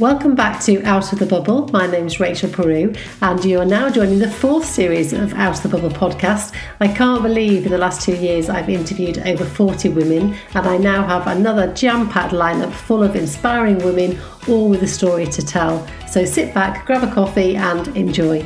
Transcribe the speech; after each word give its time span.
Welcome 0.00 0.34
back 0.34 0.60
to 0.64 0.82
Out 0.82 1.12
of 1.12 1.20
the 1.20 1.26
Bubble. 1.26 1.68
My 1.68 1.86
name 1.86 2.08
is 2.08 2.18
Rachel 2.18 2.50
Peru, 2.50 2.92
and 3.22 3.44
you 3.44 3.60
are 3.60 3.64
now 3.64 3.88
joining 3.88 4.18
the 4.18 4.28
fourth 4.28 4.64
series 4.64 5.12
of 5.12 5.32
Out 5.34 5.58
of 5.58 5.62
the 5.62 5.68
Bubble 5.68 5.88
podcast. 5.88 6.52
I 6.80 6.88
can't 6.88 7.22
believe 7.22 7.64
in 7.64 7.70
the 7.70 7.78
last 7.78 8.02
two 8.02 8.16
years 8.16 8.48
I've 8.48 8.68
interviewed 8.68 9.18
over 9.18 9.44
40 9.44 9.90
women, 9.90 10.34
and 10.54 10.66
I 10.66 10.78
now 10.78 11.06
have 11.06 11.28
another 11.28 11.72
jam 11.74 12.08
packed 12.08 12.32
lineup 12.32 12.72
full 12.72 13.04
of 13.04 13.14
inspiring 13.14 13.78
women, 13.84 14.18
all 14.48 14.68
with 14.68 14.82
a 14.82 14.88
story 14.88 15.26
to 15.26 15.42
tell. 15.42 15.86
So 16.08 16.24
sit 16.24 16.52
back, 16.52 16.86
grab 16.86 17.08
a 17.08 17.14
coffee, 17.14 17.54
and 17.54 17.86
enjoy. 17.96 18.44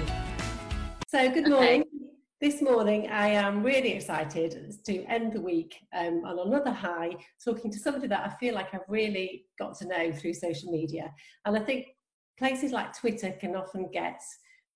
So, 1.06 1.30
good 1.30 1.48
morning. 1.48 1.84
This 2.40 2.62
morning, 2.62 3.08
I 3.10 3.30
am 3.30 3.64
really 3.64 3.94
excited 3.94 4.72
to 4.84 5.04
end 5.06 5.32
the 5.32 5.40
week 5.40 5.74
um, 5.92 6.22
on 6.24 6.38
another 6.38 6.70
high, 6.70 7.16
talking 7.44 7.68
to 7.68 7.80
somebody 7.80 8.06
that 8.06 8.24
I 8.24 8.30
feel 8.38 8.54
like 8.54 8.72
I've 8.72 8.88
really 8.88 9.46
got 9.58 9.76
to 9.78 9.88
know 9.88 10.12
through 10.12 10.34
social 10.34 10.70
media. 10.70 11.12
And 11.44 11.56
I 11.56 11.60
think 11.60 11.86
places 12.38 12.70
like 12.70 12.96
Twitter 12.96 13.32
can 13.32 13.56
often 13.56 13.90
get 13.92 14.22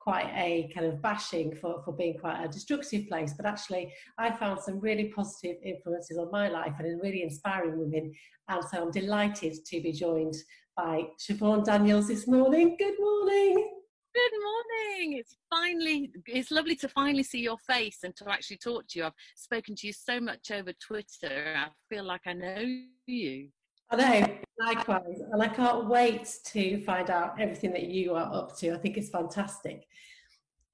quite 0.01 0.29
a 0.35 0.73
kind 0.75 0.87
of 0.87 1.01
bashing 1.01 1.55
for, 1.55 1.80
for 1.85 1.93
being 1.93 2.19
quite 2.19 2.45
a 2.45 2.48
destructive 2.48 3.07
place, 3.07 3.33
but 3.37 3.47
actually, 3.47 3.95
I 4.19 4.33
found 4.33 4.59
some 4.59 4.80
really 4.80 5.13
positive 5.15 5.59
influences 5.65 6.19
on 6.19 6.33
my 6.33 6.49
life 6.49 6.74
and 6.80 7.01
really 7.01 7.23
inspiring 7.23 7.79
women. 7.79 8.13
And 8.49 8.65
so 8.73 8.83
I'm 8.83 8.91
delighted 8.91 9.65
to 9.65 9.80
be 9.80 9.93
joined 9.93 10.35
by 10.77 11.05
Siobhan 11.16 11.65
Daniels 11.65 12.09
this 12.09 12.27
morning. 12.27 12.74
Good 12.77 12.99
morning. 12.99 13.82
Good 14.15 14.33
morning. 14.43 15.19
It's 15.19 15.37
finally, 15.48 16.12
it's 16.27 16.51
lovely 16.51 16.77
to 16.77 16.89
finally 16.89 17.23
see 17.23 17.41
your 17.41 17.57
face 17.57 18.01
and 18.05 18.15
to 18.16 18.30
actually 18.30 18.59
talk 18.59 18.87
to 18.88 18.98
you. 18.98 19.05
I've 19.07 19.12
spoken 19.37 19.75
to 19.77 19.87
you 19.87 19.93
so 19.95 20.21
much 20.21 20.51
over 20.51 20.73
Twitter. 20.75 21.55
I 21.57 21.69
feel 21.88 22.05
like 22.05 22.21
I 22.27 22.35
know 22.35 22.62
you. 23.07 23.48
I 23.91 23.97
know, 23.97 24.38
likewise. 24.61 25.23
And 25.33 25.43
I 25.43 25.48
can't 25.48 25.88
wait 25.88 26.29
to 26.45 26.85
find 26.85 27.09
out 27.09 27.41
everything 27.41 27.73
that 27.73 27.85
you 27.85 28.15
are 28.15 28.30
up 28.35 28.55
to. 28.59 28.75
I 28.75 28.79
think 28.79 28.98
it's 28.98 29.09
fantastic. 29.09 29.87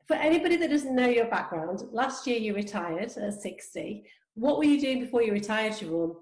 For 0.08 0.14
anybody 0.14 0.56
that 0.56 0.70
doesn't 0.70 0.94
know 0.94 1.08
your 1.08 1.26
background, 1.26 1.84
last 1.92 2.26
year 2.26 2.38
you 2.38 2.54
retired 2.54 3.12
at 3.16 3.34
60. 3.34 4.04
What 4.34 4.58
were 4.58 4.64
you 4.64 4.80
doing 4.80 5.00
before 5.00 5.22
you 5.22 5.32
retired, 5.32 5.74
Siobhan? 5.74 6.16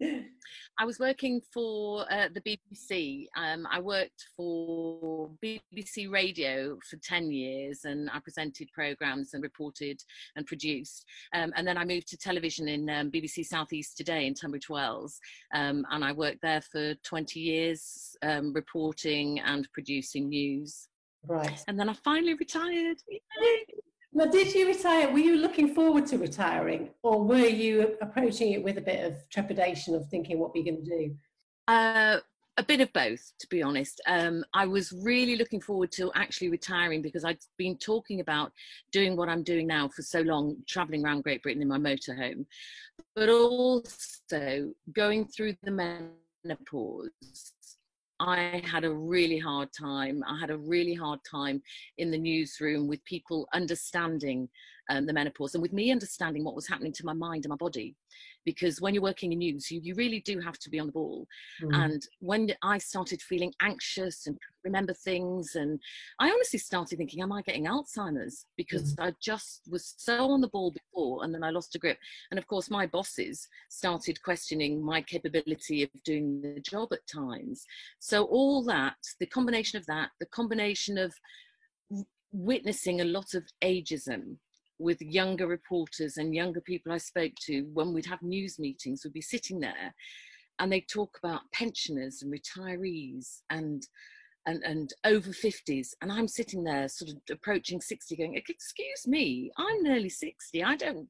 Yeah. 0.00 0.20
I 0.80 0.84
was 0.84 1.00
working 1.00 1.40
for 1.52 2.06
uh, 2.10 2.28
the 2.32 2.40
BBC. 2.40 3.26
Um, 3.36 3.66
I 3.70 3.80
worked 3.80 4.26
for 4.36 5.28
BBC 5.44 6.08
Radio 6.08 6.78
for 6.88 6.96
10 7.02 7.32
years 7.32 7.80
and 7.84 8.08
I 8.14 8.20
presented 8.20 8.68
programmes 8.72 9.34
and 9.34 9.42
reported 9.42 10.00
and 10.36 10.46
produced. 10.46 11.04
Um, 11.34 11.52
and 11.56 11.66
then 11.66 11.76
I 11.76 11.84
moved 11.84 12.06
to 12.08 12.16
television 12.16 12.68
in 12.68 12.88
um, 12.90 13.10
BBC 13.10 13.44
Southeast 13.44 13.96
Today 13.96 14.28
in 14.28 14.34
Tunbridge 14.34 14.68
Wells. 14.68 15.18
Um, 15.52 15.84
and 15.90 16.04
I 16.04 16.12
worked 16.12 16.42
there 16.42 16.62
for 16.62 16.94
20 16.94 17.40
years 17.40 18.16
um, 18.22 18.52
reporting 18.52 19.40
and 19.40 19.68
producing 19.72 20.28
news. 20.28 20.86
Right. 21.26 21.60
And 21.66 21.78
then 21.78 21.88
I 21.88 21.94
finally 22.04 22.34
retired. 22.34 22.98
Now, 24.12 24.26
did 24.26 24.54
you 24.54 24.66
retire? 24.66 25.12
Were 25.12 25.18
you 25.18 25.36
looking 25.36 25.74
forward 25.74 26.06
to 26.06 26.18
retiring, 26.18 26.90
or 27.02 27.22
were 27.22 27.46
you 27.46 27.96
approaching 28.00 28.52
it 28.52 28.62
with 28.62 28.78
a 28.78 28.80
bit 28.80 29.04
of 29.04 29.16
trepidation 29.28 29.94
of 29.94 30.08
thinking 30.08 30.38
what 30.38 30.54
we're 30.54 30.64
going 30.64 30.84
to 30.84 30.90
do? 30.90 31.16
Uh, 31.66 32.18
a 32.56 32.62
bit 32.62 32.80
of 32.80 32.92
both, 32.92 33.32
to 33.38 33.46
be 33.48 33.62
honest. 33.62 34.00
Um, 34.06 34.44
I 34.54 34.66
was 34.66 34.92
really 34.92 35.36
looking 35.36 35.60
forward 35.60 35.92
to 35.92 36.10
actually 36.14 36.48
retiring 36.48 37.02
because 37.02 37.24
I'd 37.24 37.38
been 37.58 37.76
talking 37.76 38.20
about 38.20 38.52
doing 38.90 39.14
what 39.16 39.28
I'm 39.28 39.42
doing 39.42 39.66
now 39.66 39.88
for 39.88 40.02
so 40.02 40.22
long, 40.22 40.56
traveling 40.66 41.04
around 41.04 41.22
Great 41.22 41.42
Britain 41.42 41.62
in 41.62 41.68
my 41.68 41.78
motorhome, 41.78 42.46
but 43.14 43.28
also 43.28 44.72
going 44.92 45.26
through 45.26 45.54
the 45.62 45.70
menopause 46.44 47.10
I 48.20 48.62
had 48.64 48.84
a 48.84 48.92
really 48.92 49.38
hard 49.38 49.72
time. 49.72 50.24
I 50.26 50.38
had 50.38 50.50
a 50.50 50.58
really 50.58 50.94
hard 50.94 51.20
time 51.28 51.62
in 51.98 52.10
the 52.10 52.18
newsroom 52.18 52.88
with 52.88 53.04
people 53.04 53.48
understanding 53.52 54.48
um, 54.90 55.06
the 55.06 55.12
menopause 55.12 55.54
and 55.54 55.62
with 55.62 55.72
me 55.72 55.92
understanding 55.92 56.44
what 56.44 56.54
was 56.54 56.66
happening 56.66 56.92
to 56.94 57.04
my 57.04 57.12
mind 57.12 57.44
and 57.44 57.50
my 57.50 57.56
body 57.56 57.94
because 58.44 58.80
when 58.80 58.94
you're 58.94 59.02
working 59.02 59.32
in 59.32 59.38
news 59.38 59.70
you, 59.70 59.80
you 59.82 59.94
really 59.94 60.20
do 60.20 60.40
have 60.40 60.58
to 60.58 60.70
be 60.70 60.78
on 60.78 60.86
the 60.86 60.92
ball 60.92 61.26
mm. 61.62 61.84
and 61.84 62.02
when 62.20 62.50
i 62.62 62.78
started 62.78 63.20
feeling 63.22 63.52
anxious 63.62 64.26
and 64.26 64.38
remember 64.64 64.92
things 64.92 65.54
and 65.54 65.80
i 66.20 66.30
honestly 66.30 66.58
started 66.58 66.96
thinking 66.96 67.22
am 67.22 67.32
i 67.32 67.42
getting 67.42 67.66
alzheimer's 67.66 68.46
because 68.56 68.94
mm. 68.94 69.06
i 69.06 69.12
just 69.20 69.62
was 69.70 69.94
so 69.96 70.30
on 70.30 70.40
the 70.40 70.48
ball 70.48 70.70
before 70.70 71.24
and 71.24 71.34
then 71.34 71.42
i 71.42 71.50
lost 71.50 71.74
a 71.74 71.78
grip 71.78 71.98
and 72.30 72.38
of 72.38 72.46
course 72.46 72.70
my 72.70 72.86
bosses 72.86 73.48
started 73.68 74.22
questioning 74.22 74.82
my 74.82 75.00
capability 75.02 75.82
of 75.82 75.90
doing 76.04 76.40
the 76.40 76.60
job 76.60 76.88
at 76.92 77.06
times 77.06 77.64
so 77.98 78.24
all 78.24 78.62
that 78.64 78.96
the 79.20 79.26
combination 79.26 79.78
of 79.78 79.86
that 79.86 80.10
the 80.20 80.26
combination 80.26 80.98
of 80.98 81.12
witnessing 82.32 83.00
a 83.00 83.04
lot 83.04 83.34
of 83.34 83.42
ageism 83.64 84.36
with 84.78 85.00
younger 85.00 85.46
reporters 85.46 86.16
and 86.16 86.34
younger 86.34 86.60
people 86.60 86.92
I 86.92 86.98
spoke 86.98 87.32
to 87.46 87.62
when 87.72 87.92
we'd 87.92 88.06
have 88.06 88.22
news 88.22 88.58
meetings, 88.58 89.02
we'd 89.04 89.12
be 89.12 89.20
sitting 89.20 89.60
there 89.60 89.94
and 90.58 90.72
they'd 90.72 90.88
talk 90.88 91.18
about 91.22 91.50
pensioners 91.52 92.22
and 92.22 92.32
retirees 92.32 93.42
and 93.50 93.86
and, 94.48 94.62
and 94.64 94.94
over 95.04 95.30
50s 95.30 95.88
and 96.00 96.10
i'm 96.10 96.26
sitting 96.26 96.64
there 96.64 96.88
sort 96.88 97.10
of 97.10 97.16
approaching 97.30 97.80
60 97.80 98.16
going 98.16 98.42
excuse 98.48 99.06
me 99.06 99.50
i'm 99.58 99.82
nearly 99.82 100.08
60 100.08 100.64
i 100.64 100.74
don't 100.74 101.06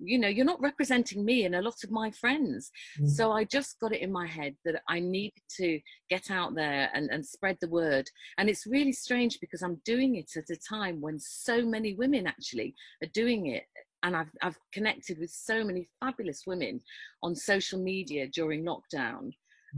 you 0.00 0.18
know 0.18 0.28
you're 0.28 0.44
not 0.44 0.60
representing 0.60 1.24
me 1.24 1.44
and 1.44 1.54
a 1.54 1.62
lot 1.62 1.84
of 1.84 1.90
my 1.90 2.10
friends. 2.10 2.70
Mm. 3.00 3.08
so 3.08 3.30
i 3.30 3.44
just 3.44 3.78
got 3.80 3.94
it 3.94 4.02
in 4.02 4.10
my 4.10 4.26
head 4.26 4.56
that 4.64 4.82
i 4.88 4.98
need 4.98 5.32
to 5.58 5.80
get 6.10 6.30
out 6.30 6.54
there 6.54 6.90
and, 6.92 7.08
and 7.10 7.24
spread 7.24 7.56
the 7.60 7.68
word. 7.68 8.06
And 8.36 8.50
it's 8.50 8.66
really 8.66 8.92
strange 8.92 9.38
because 9.40 9.62
i'm 9.62 9.80
doing 9.84 10.16
it 10.16 10.32
at 10.36 10.50
a 10.50 10.56
time 10.68 11.00
when 11.00 11.18
so 11.20 11.64
many 11.64 11.94
women 11.94 12.26
actually 12.26 12.74
are 13.02 13.10
doing 13.14 13.46
it 13.46 13.64
and 14.04 14.16
I've, 14.16 14.30
I've 14.42 14.58
connected 14.72 15.18
with 15.20 15.30
so 15.30 15.62
many 15.62 15.88
fabulous 16.00 16.42
women 16.44 16.80
on 17.22 17.36
social 17.36 17.78
media 17.78 18.26
during 18.26 18.64
lockdown 18.64 19.30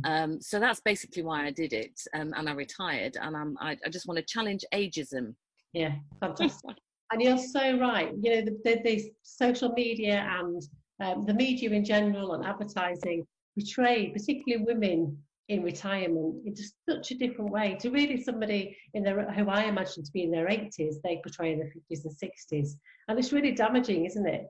um, 0.03 0.41
so 0.41 0.59
that's 0.59 0.81
basically 0.81 1.23
why 1.23 1.47
I 1.47 1.51
did 1.51 1.73
it, 1.73 2.01
um, 2.15 2.33
and 2.37 2.49
I 2.49 2.53
retired. 2.53 3.17
And 3.21 3.37
I'm, 3.37 3.57
I, 3.61 3.77
I 3.85 3.89
just 3.89 4.07
want 4.07 4.19
to 4.19 4.25
challenge 4.25 4.65
ageism. 4.73 5.35
Yeah, 5.73 5.95
fantastic. 6.21 6.77
and 7.13 7.23
you're 7.23 7.39
so 7.39 7.79
right. 7.79 8.13
You 8.21 8.35
know, 8.35 8.41
the, 8.43 8.59
the, 8.65 8.81
the 8.85 9.13
social 9.23 9.73
media 9.73 10.27
and 10.29 10.63
um, 11.01 11.25
the 11.27 11.35
media 11.35 11.71
in 11.71 11.85
general 11.85 12.35
and 12.35 12.45
advertising 12.45 13.27
portray, 13.57 14.11
particularly 14.11 14.65
women 14.65 15.17
in 15.49 15.63
retirement, 15.63 16.37
in 16.47 16.55
just 16.55 16.75
such 16.89 17.11
a 17.11 17.15
different 17.15 17.51
way 17.51 17.77
to 17.81 17.91
really 17.91 18.21
somebody 18.21 18.77
in 18.95 19.03
their 19.03 19.31
who 19.33 19.49
I 19.49 19.65
imagine 19.65 20.03
to 20.05 20.13
be 20.13 20.23
in 20.23 20.31
their 20.31 20.47
80s. 20.47 20.95
They 21.05 21.21
portray 21.23 21.53
in 21.53 21.59
their 21.59 21.69
50s 21.69 22.05
and 22.05 22.15
60s, 22.15 22.71
and 23.09 23.19
it's 23.19 23.33
really 23.33 23.53
damaging, 23.53 24.07
isn't 24.07 24.27
it? 24.27 24.47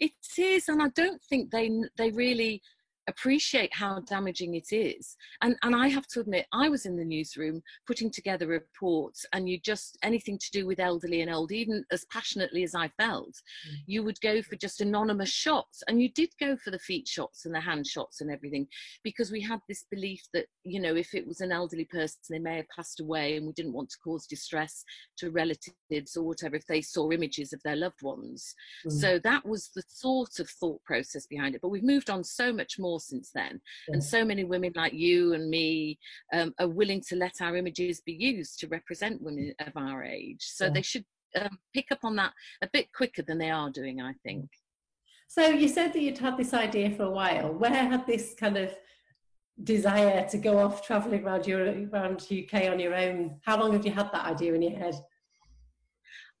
It 0.00 0.12
is, 0.38 0.68
and 0.68 0.82
I 0.82 0.88
don't 0.88 1.22
think 1.24 1.50
they 1.50 1.70
they 1.96 2.10
really 2.10 2.62
appreciate 3.08 3.74
how 3.74 4.00
damaging 4.00 4.54
it 4.54 4.68
is. 4.70 5.16
And, 5.42 5.56
and 5.62 5.74
I 5.74 5.88
have 5.88 6.06
to 6.08 6.20
admit, 6.20 6.46
I 6.52 6.68
was 6.68 6.86
in 6.86 6.96
the 6.96 7.04
newsroom 7.04 7.62
putting 7.86 8.10
together 8.10 8.46
reports, 8.46 9.26
and 9.32 9.48
you 9.48 9.58
just 9.58 9.98
anything 10.02 10.38
to 10.38 10.50
do 10.52 10.66
with 10.66 10.78
elderly 10.78 11.22
and 11.22 11.32
old, 11.32 11.50
even 11.50 11.84
as 11.90 12.04
passionately 12.12 12.62
as 12.62 12.74
I 12.74 12.88
felt, 12.98 13.34
mm. 13.68 13.76
you 13.86 14.02
would 14.02 14.20
go 14.20 14.42
for 14.42 14.56
just 14.56 14.80
anonymous 14.80 15.30
shots. 15.30 15.82
And 15.88 16.00
you 16.00 16.10
did 16.12 16.30
go 16.38 16.56
for 16.56 16.70
the 16.70 16.78
feet 16.78 17.08
shots 17.08 17.46
and 17.46 17.54
the 17.54 17.60
hand 17.60 17.86
shots 17.86 18.20
and 18.20 18.30
everything, 18.30 18.68
because 19.02 19.30
we 19.30 19.40
had 19.40 19.60
this 19.68 19.86
belief 19.90 20.22
that, 20.34 20.46
you 20.64 20.80
know, 20.80 20.94
if 20.94 21.14
it 21.14 21.26
was 21.26 21.40
an 21.40 21.50
elderly 21.50 21.86
person, 21.86 22.18
they 22.30 22.38
may 22.38 22.56
have 22.56 22.68
passed 22.74 23.00
away, 23.00 23.36
and 23.36 23.46
we 23.46 23.52
didn't 23.54 23.72
want 23.72 23.88
to 23.90 23.98
cause 24.04 24.26
distress 24.26 24.84
to 25.16 25.30
relatives 25.30 26.16
or 26.16 26.24
whatever 26.24 26.56
if 26.56 26.66
they 26.66 26.82
saw 26.82 27.10
images 27.10 27.52
of 27.52 27.62
their 27.64 27.76
loved 27.76 28.02
ones. 28.02 28.54
Mm. 28.86 28.92
So 28.92 29.18
that 29.24 29.46
was 29.46 29.70
the 29.74 29.82
sort 29.88 30.38
of 30.38 30.48
thought 30.50 30.82
process 30.84 31.26
behind 31.26 31.54
it. 31.54 31.62
But 31.62 31.70
we've 31.70 31.82
moved 31.82 32.10
on 32.10 32.22
so 32.22 32.52
much 32.52 32.78
more 32.78 32.97
since 32.98 33.30
then. 33.34 33.60
Yeah. 33.88 33.94
And 33.94 34.04
so 34.04 34.24
many 34.24 34.44
women 34.44 34.72
like 34.74 34.92
you 34.92 35.34
and 35.34 35.48
me 35.50 35.98
um, 36.32 36.52
are 36.58 36.68
willing 36.68 37.02
to 37.08 37.16
let 37.16 37.34
our 37.40 37.56
images 37.56 38.00
be 38.04 38.12
used 38.12 38.58
to 38.60 38.68
represent 38.68 39.22
women 39.22 39.54
of 39.60 39.72
our 39.76 40.04
age. 40.04 40.40
So 40.40 40.66
yeah. 40.66 40.70
they 40.70 40.82
should 40.82 41.04
um, 41.40 41.58
pick 41.74 41.86
up 41.90 42.00
on 42.04 42.16
that 42.16 42.32
a 42.62 42.68
bit 42.72 42.92
quicker 42.92 43.22
than 43.22 43.38
they 43.38 43.50
are 43.50 43.70
doing, 43.70 44.00
I 44.00 44.14
think. 44.24 44.48
So 45.28 45.46
you 45.48 45.68
said 45.68 45.92
that 45.92 46.00
you'd 46.00 46.18
had 46.18 46.38
this 46.38 46.54
idea 46.54 46.90
for 46.90 47.02
a 47.02 47.10
while. 47.10 47.52
Where 47.52 47.70
had 47.70 48.06
this 48.06 48.34
kind 48.38 48.56
of 48.56 48.74
desire 49.62 50.26
to 50.30 50.38
go 50.38 50.58
off 50.58 50.86
traveling 50.86 51.24
around 51.24 51.46
your 51.46 51.64
around 51.92 52.26
UK 52.30 52.70
on 52.70 52.80
your 52.80 52.94
own? 52.94 53.38
How 53.44 53.60
long 53.60 53.72
have 53.72 53.84
you 53.84 53.92
had 53.92 54.10
that 54.12 54.24
idea 54.24 54.54
in 54.54 54.62
your 54.62 54.78
head? 54.78 54.94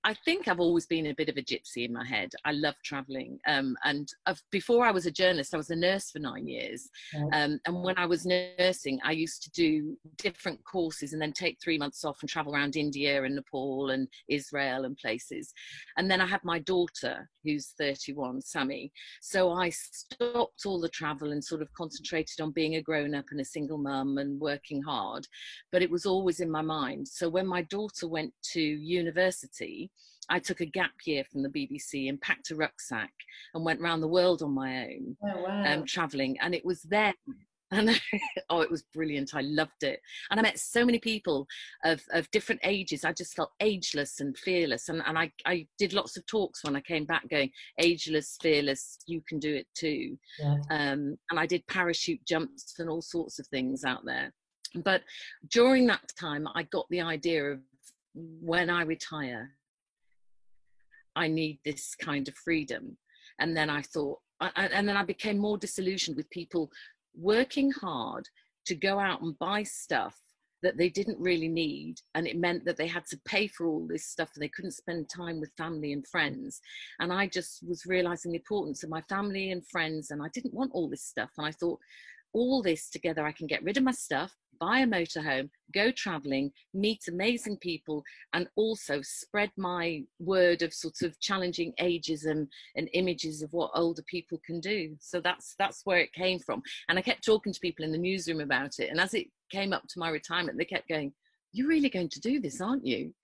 I 0.04 0.14
think 0.24 0.46
I've 0.46 0.60
always 0.60 0.86
been 0.86 1.06
a 1.06 1.14
bit 1.14 1.28
of 1.28 1.36
a 1.36 1.42
gypsy 1.42 1.84
in 1.84 1.92
my 1.92 2.06
head. 2.06 2.30
I 2.44 2.52
love 2.52 2.76
traveling. 2.84 3.38
Um, 3.48 3.76
and 3.84 4.08
I've, 4.26 4.40
before 4.52 4.86
I 4.86 4.92
was 4.92 5.06
a 5.06 5.10
journalist, 5.10 5.54
I 5.54 5.56
was 5.56 5.70
a 5.70 5.76
nurse 5.76 6.10
for 6.10 6.20
nine 6.20 6.46
years. 6.46 6.88
Um, 7.32 7.58
and 7.66 7.82
when 7.82 7.98
I 7.98 8.06
was 8.06 8.24
nursing, 8.24 9.00
I 9.04 9.10
used 9.10 9.42
to 9.42 9.50
do 9.50 9.98
different 10.16 10.60
courses 10.64 11.12
and 11.12 11.20
then 11.20 11.32
take 11.32 11.58
three 11.62 11.78
months 11.78 12.04
off 12.04 12.18
and 12.20 12.30
travel 12.30 12.54
around 12.54 12.76
India 12.76 13.22
and 13.24 13.34
Nepal 13.34 13.90
and 13.90 14.06
Israel 14.28 14.84
and 14.84 14.96
places. 14.96 15.52
And 15.96 16.08
then 16.08 16.20
I 16.20 16.26
had 16.26 16.44
my 16.44 16.60
daughter, 16.60 17.28
who's 17.44 17.74
31, 17.78 18.42
Sammy. 18.42 18.92
So 19.20 19.50
I 19.50 19.70
stopped 19.70 20.64
all 20.64 20.80
the 20.80 20.88
travel 20.90 21.32
and 21.32 21.42
sort 21.42 21.60
of 21.60 21.72
concentrated 21.72 22.40
on 22.40 22.52
being 22.52 22.76
a 22.76 22.82
grown 22.82 23.14
up 23.14 23.26
and 23.32 23.40
a 23.40 23.44
single 23.44 23.78
mum 23.78 24.18
and 24.18 24.40
working 24.40 24.80
hard. 24.82 25.26
But 25.72 25.82
it 25.82 25.90
was 25.90 26.06
always 26.06 26.38
in 26.38 26.50
my 26.50 26.62
mind. 26.62 27.08
So 27.08 27.28
when 27.28 27.48
my 27.48 27.62
daughter 27.62 28.06
went 28.06 28.32
to 28.52 28.60
university, 28.60 29.90
I 30.30 30.38
took 30.38 30.60
a 30.60 30.66
gap 30.66 30.92
year 31.06 31.24
from 31.24 31.42
the 31.42 31.48
BBC 31.48 32.08
and 32.08 32.20
packed 32.20 32.50
a 32.50 32.56
rucksack 32.56 33.12
and 33.54 33.64
went 33.64 33.80
around 33.80 34.00
the 34.00 34.08
world 34.08 34.42
on 34.42 34.52
my 34.52 34.84
own, 34.84 35.16
oh, 35.24 35.42
wow. 35.42 35.64
um, 35.66 35.86
traveling. 35.86 36.36
And 36.40 36.54
it 36.54 36.64
was 36.64 36.82
then 36.82 37.14
and 37.70 38.00
oh 38.50 38.60
it 38.60 38.70
was 38.70 38.82
brilliant 38.94 39.34
i 39.34 39.42
loved 39.42 39.82
it 39.82 40.00
and 40.30 40.40
i 40.40 40.42
met 40.42 40.58
so 40.58 40.84
many 40.84 40.98
people 40.98 41.46
of, 41.84 42.00
of 42.12 42.30
different 42.30 42.60
ages 42.64 43.04
i 43.04 43.12
just 43.12 43.34
felt 43.34 43.50
ageless 43.60 44.20
and 44.20 44.38
fearless 44.38 44.88
and, 44.88 45.02
and 45.06 45.18
I, 45.18 45.30
I 45.44 45.66
did 45.78 45.92
lots 45.92 46.16
of 46.16 46.24
talks 46.26 46.64
when 46.64 46.76
i 46.76 46.80
came 46.80 47.04
back 47.04 47.28
going 47.28 47.50
ageless 47.78 48.38
fearless 48.40 48.98
you 49.06 49.22
can 49.28 49.38
do 49.38 49.54
it 49.54 49.66
too 49.74 50.16
yeah. 50.38 50.56
um, 50.70 51.18
and 51.30 51.38
i 51.38 51.46
did 51.46 51.66
parachute 51.66 52.24
jumps 52.26 52.74
and 52.78 52.88
all 52.88 53.02
sorts 53.02 53.38
of 53.38 53.46
things 53.48 53.84
out 53.84 54.04
there 54.04 54.32
but 54.76 55.02
during 55.50 55.86
that 55.86 56.10
time 56.18 56.48
i 56.54 56.62
got 56.64 56.86
the 56.88 57.02
idea 57.02 57.44
of 57.44 57.60
when 58.14 58.70
i 58.70 58.82
retire 58.82 59.50
i 61.18 61.28
need 61.28 61.58
this 61.64 61.94
kind 61.94 62.28
of 62.28 62.34
freedom. 62.34 62.96
And 63.40 63.56
then 63.56 63.70
i 63.70 63.82
thought 63.82 64.18
and 64.40 64.88
then 64.88 64.96
I 64.96 65.04
became 65.04 65.38
more 65.38 65.58
disillusioned 65.58 66.16
with 66.16 66.30
people 66.30 66.70
working 67.16 67.70
hard 67.72 68.28
to 68.66 68.74
go 68.74 68.98
out 68.98 69.22
and 69.22 69.38
buy 69.38 69.62
stuff 69.64 70.16
that 70.62 70.76
they 70.76 70.88
didn't 70.88 71.18
really 71.20 71.48
need. 71.48 71.96
And 72.14 72.26
it 72.26 72.36
meant 72.36 72.64
that 72.64 72.76
they 72.76 72.86
had 72.86 73.06
to 73.06 73.20
pay 73.24 73.46
for 73.46 73.66
all 73.66 73.86
this 73.86 74.06
stuff 74.06 74.30
and 74.34 74.42
they 74.42 74.48
couldn't 74.48 74.72
spend 74.72 75.08
time 75.08 75.40
with 75.40 75.56
family 75.56 75.92
and 75.92 76.06
friends. 76.06 76.60
And 77.00 77.12
i 77.12 77.26
just 77.26 77.66
was 77.66 77.86
realizing 77.86 78.32
the 78.32 78.38
importance 78.38 78.82
of 78.82 78.90
my 78.90 79.02
family 79.02 79.50
and 79.50 79.66
friends. 79.66 80.10
And 80.10 80.22
i 80.22 80.28
didn't 80.32 80.54
want 80.54 80.72
all 80.74 80.88
this 80.88 81.04
stuff. 81.04 81.30
And 81.38 81.46
i 81.46 81.52
thought 81.52 81.78
all 82.34 82.62
this 82.62 82.90
together 82.90 83.24
i 83.24 83.32
can 83.32 83.46
get 83.46 83.62
rid 83.62 83.78
of 83.78 83.82
my 83.82 83.90
stuff 83.90 84.34
buy 84.60 84.80
a 84.80 84.86
motorhome, 84.86 85.50
go 85.74 85.90
traveling, 85.90 86.50
meet 86.74 87.00
amazing 87.08 87.58
people, 87.58 88.02
and 88.32 88.48
also 88.56 89.00
spread 89.02 89.50
my 89.56 90.02
word 90.18 90.62
of 90.62 90.72
sort 90.72 91.02
of 91.02 91.18
challenging 91.20 91.72
ageism 91.80 92.46
and 92.76 92.88
images 92.92 93.42
of 93.42 93.52
what 93.52 93.70
older 93.74 94.02
people 94.02 94.40
can 94.44 94.60
do. 94.60 94.96
So 95.00 95.20
that's 95.20 95.54
that's 95.58 95.82
where 95.84 95.98
it 95.98 96.12
came 96.12 96.38
from. 96.38 96.62
And 96.88 96.98
I 96.98 97.02
kept 97.02 97.24
talking 97.24 97.52
to 97.52 97.60
people 97.60 97.84
in 97.84 97.92
the 97.92 97.98
newsroom 97.98 98.40
about 98.40 98.78
it. 98.78 98.90
And 98.90 99.00
as 99.00 99.14
it 99.14 99.26
came 99.50 99.72
up 99.72 99.86
to 99.88 99.98
my 99.98 100.10
retirement, 100.10 100.58
they 100.58 100.64
kept 100.64 100.88
going, 100.88 101.12
"You're 101.52 101.68
really 101.68 101.90
going 101.90 102.08
to 102.10 102.20
do 102.20 102.40
this, 102.40 102.60
aren't 102.60 102.86
you?" 102.86 103.14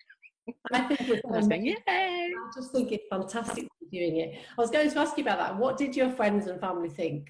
I 0.72 0.80
think 0.82 1.08
it's 1.08 1.24
I 1.30 1.36
was 1.36 1.48
going, 1.48 1.64
Yay! 1.64 1.76
I 1.88 2.50
just 2.54 2.72
think 2.72 2.92
it's 2.92 3.04
fantastic 3.10 3.66
doing 3.90 4.16
it. 4.18 4.38
I 4.58 4.60
was 4.60 4.70
going 4.70 4.90
to 4.90 4.98
ask 4.98 5.16
you 5.16 5.24
about 5.24 5.38
that. 5.38 5.56
What 5.56 5.76
did 5.76 5.96
your 5.96 6.10
friends 6.10 6.46
and 6.46 6.60
family 6.60 6.88
think? 6.88 7.28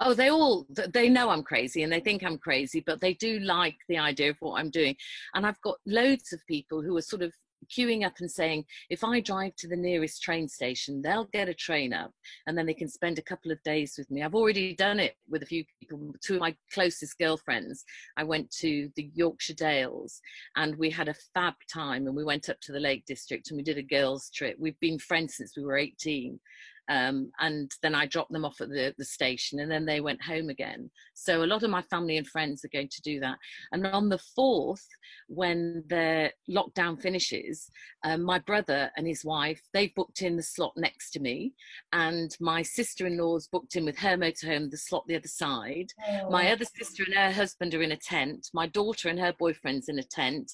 Oh 0.00 0.14
they 0.14 0.30
all 0.30 0.66
they 0.92 1.08
know 1.08 1.30
i'm 1.30 1.42
crazy 1.42 1.82
and 1.82 1.92
they 1.92 2.00
think 2.00 2.24
i'm 2.24 2.38
crazy 2.38 2.82
but 2.84 3.00
they 3.00 3.14
do 3.14 3.38
like 3.40 3.76
the 3.88 3.98
idea 3.98 4.30
of 4.30 4.36
what 4.40 4.58
i'm 4.58 4.70
doing. 4.70 4.96
And 5.34 5.46
i've 5.46 5.60
got 5.60 5.76
loads 5.86 6.32
of 6.32 6.40
people 6.46 6.82
who 6.82 6.96
are 6.96 7.02
sort 7.02 7.22
of 7.22 7.32
queuing 7.74 8.04
up 8.04 8.14
and 8.20 8.30
saying 8.30 8.64
if 8.90 9.02
i 9.02 9.18
drive 9.20 9.54
to 9.56 9.66
the 9.66 9.76
nearest 9.76 10.22
train 10.22 10.46
station 10.48 11.02
they'll 11.02 11.28
get 11.32 11.48
a 11.48 11.54
train 11.54 11.92
up 11.92 12.12
and 12.46 12.56
then 12.56 12.66
they 12.66 12.74
can 12.74 12.88
spend 12.88 13.18
a 13.18 13.22
couple 13.22 13.50
of 13.50 13.62
days 13.62 13.94
with 13.98 14.10
me. 14.10 14.22
I've 14.22 14.34
already 14.34 14.74
done 14.74 15.00
it 15.00 15.16
with 15.28 15.42
a 15.42 15.46
few 15.46 15.64
people 15.80 16.14
two 16.22 16.34
of 16.34 16.40
my 16.40 16.54
closest 16.72 17.18
girlfriends. 17.18 17.84
I 18.16 18.24
went 18.24 18.50
to 18.58 18.90
the 18.96 19.10
yorkshire 19.14 19.54
dales 19.54 20.20
and 20.56 20.76
we 20.76 20.90
had 20.90 21.08
a 21.08 21.14
fab 21.34 21.54
time 21.72 22.06
and 22.06 22.16
we 22.16 22.24
went 22.24 22.48
up 22.48 22.60
to 22.62 22.72
the 22.72 22.80
lake 22.80 23.04
district 23.06 23.50
and 23.50 23.56
we 23.56 23.62
did 23.62 23.78
a 23.78 23.82
girls 23.82 24.30
trip. 24.30 24.56
We've 24.58 24.78
been 24.80 24.98
friends 24.98 25.36
since 25.36 25.56
we 25.56 25.64
were 25.64 25.76
18 25.76 26.38
um, 26.88 27.30
and 27.40 27.70
then 27.82 27.94
I 27.94 28.06
dropped 28.06 28.32
them 28.32 28.44
off 28.44 28.60
at 28.60 28.68
the, 28.68 28.94
the 28.96 29.04
station 29.04 29.60
and 29.60 29.70
then 29.70 29.84
they 29.84 30.00
went 30.00 30.22
home 30.22 30.48
again. 30.48 30.90
So 31.14 31.42
a 31.42 31.46
lot 31.46 31.62
of 31.62 31.70
my 31.70 31.82
family 31.82 32.16
and 32.16 32.26
friends 32.26 32.64
are 32.64 32.70
going 32.72 32.88
to 32.90 33.02
do 33.02 33.20
that. 33.20 33.38
And 33.72 33.86
on 33.86 34.08
the 34.08 34.20
4th, 34.38 34.86
when 35.28 35.82
the 35.88 36.30
lockdown 36.48 37.00
finishes, 37.00 37.68
um, 38.04 38.22
my 38.22 38.38
brother 38.38 38.90
and 38.96 39.06
his 39.06 39.24
wife, 39.24 39.60
they've 39.72 39.94
booked 39.94 40.22
in 40.22 40.36
the 40.36 40.42
slot 40.42 40.72
next 40.76 41.10
to 41.12 41.20
me 41.20 41.54
and 41.92 42.36
my 42.40 42.62
sister-in-law's 42.62 43.48
booked 43.48 43.76
in 43.76 43.84
with 43.84 43.98
her 43.98 44.16
motorhome, 44.16 44.70
the 44.70 44.76
slot 44.76 45.04
the 45.06 45.16
other 45.16 45.28
side. 45.28 45.92
Oh. 46.08 46.30
My 46.30 46.52
other 46.52 46.64
sister 46.64 47.04
and 47.04 47.14
her 47.14 47.32
husband 47.32 47.74
are 47.74 47.82
in 47.82 47.92
a 47.92 47.96
tent. 47.96 48.48
My 48.54 48.66
daughter 48.66 49.08
and 49.08 49.18
her 49.18 49.34
boyfriend's 49.38 49.88
in 49.88 49.98
a 49.98 50.04
tent 50.04 50.52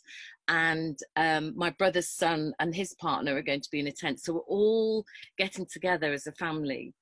and 0.49 0.99
um, 1.17 1.53
my 1.57 1.71
brother's 1.71 2.09
son 2.09 2.53
and 2.59 2.75
his 2.75 2.95
partner 2.95 3.37
are 3.37 3.43
going 3.43 3.61
to 3.61 3.71
be 3.71 3.81
in 3.81 3.87
a 3.87 3.93
tent. 3.93 4.21
So 4.21 4.35
we're 4.35 4.41
all 4.41 5.05
getting 5.39 5.67
together 5.67 6.13
as 6.13 6.27
a 6.27 6.33
family 6.33 6.95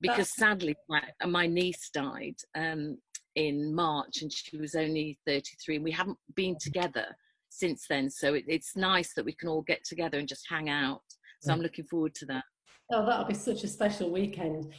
because 0.00 0.34
sadly 0.34 0.76
my, 0.88 1.02
my, 1.26 1.46
niece 1.46 1.90
died 1.92 2.36
um, 2.54 2.98
in 3.34 3.74
March 3.74 4.22
and 4.22 4.32
she 4.32 4.56
was 4.58 4.74
only 4.74 5.18
33 5.26 5.76
and 5.76 5.84
we 5.84 5.90
haven't 5.90 6.18
been 6.34 6.56
together 6.60 7.06
since 7.48 7.86
then. 7.88 8.10
So 8.10 8.34
it, 8.34 8.44
it's 8.46 8.76
nice 8.76 9.14
that 9.14 9.24
we 9.24 9.32
can 9.32 9.48
all 9.48 9.62
get 9.62 9.84
together 9.84 10.18
and 10.18 10.28
just 10.28 10.46
hang 10.48 10.68
out. 10.68 11.02
So. 11.40 11.52
I'm 11.52 11.60
looking 11.60 11.86
forward 11.86 12.14
to 12.16 12.26
that. 12.26 12.44
Oh, 12.92 13.04
that'll 13.04 13.24
be 13.24 13.34
such 13.34 13.64
a 13.64 13.68
special 13.68 14.10
weekend. 14.10 14.72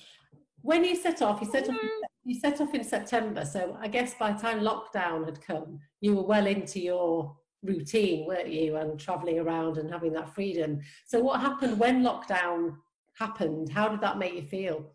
When 0.61 0.83
you 0.83 0.95
set 0.95 1.21
off, 1.21 1.41
you 1.41 1.47
set 1.47 1.69
off, 1.69 1.75
you 2.23 2.39
set 2.39 2.61
off 2.61 2.73
in 2.73 2.83
September. 2.83 3.45
So 3.45 3.77
I 3.79 3.87
guess 3.87 4.13
by 4.15 4.31
the 4.31 4.39
time 4.39 4.59
lockdown 4.61 5.25
had 5.25 5.41
come, 5.41 5.79
you 6.01 6.15
were 6.15 6.23
well 6.23 6.47
into 6.47 6.79
your 6.79 7.35
routine, 7.67 8.25
weren't 8.25 8.49
you, 8.49 8.77
and 8.77 8.99
traveling 8.99 9.39
around 9.39 9.77
and 9.77 9.91
having 9.91 10.13
that 10.13 10.33
freedom. 10.33 10.79
So, 11.05 11.19
what 11.19 11.41
happened 11.41 11.79
when 11.79 12.03
lockdown 12.03 12.77
happened? 13.17 13.71
How 13.71 13.89
did 13.89 14.01
that 14.01 14.17
make 14.17 14.33
you 14.33 14.41
feel? 14.41 14.93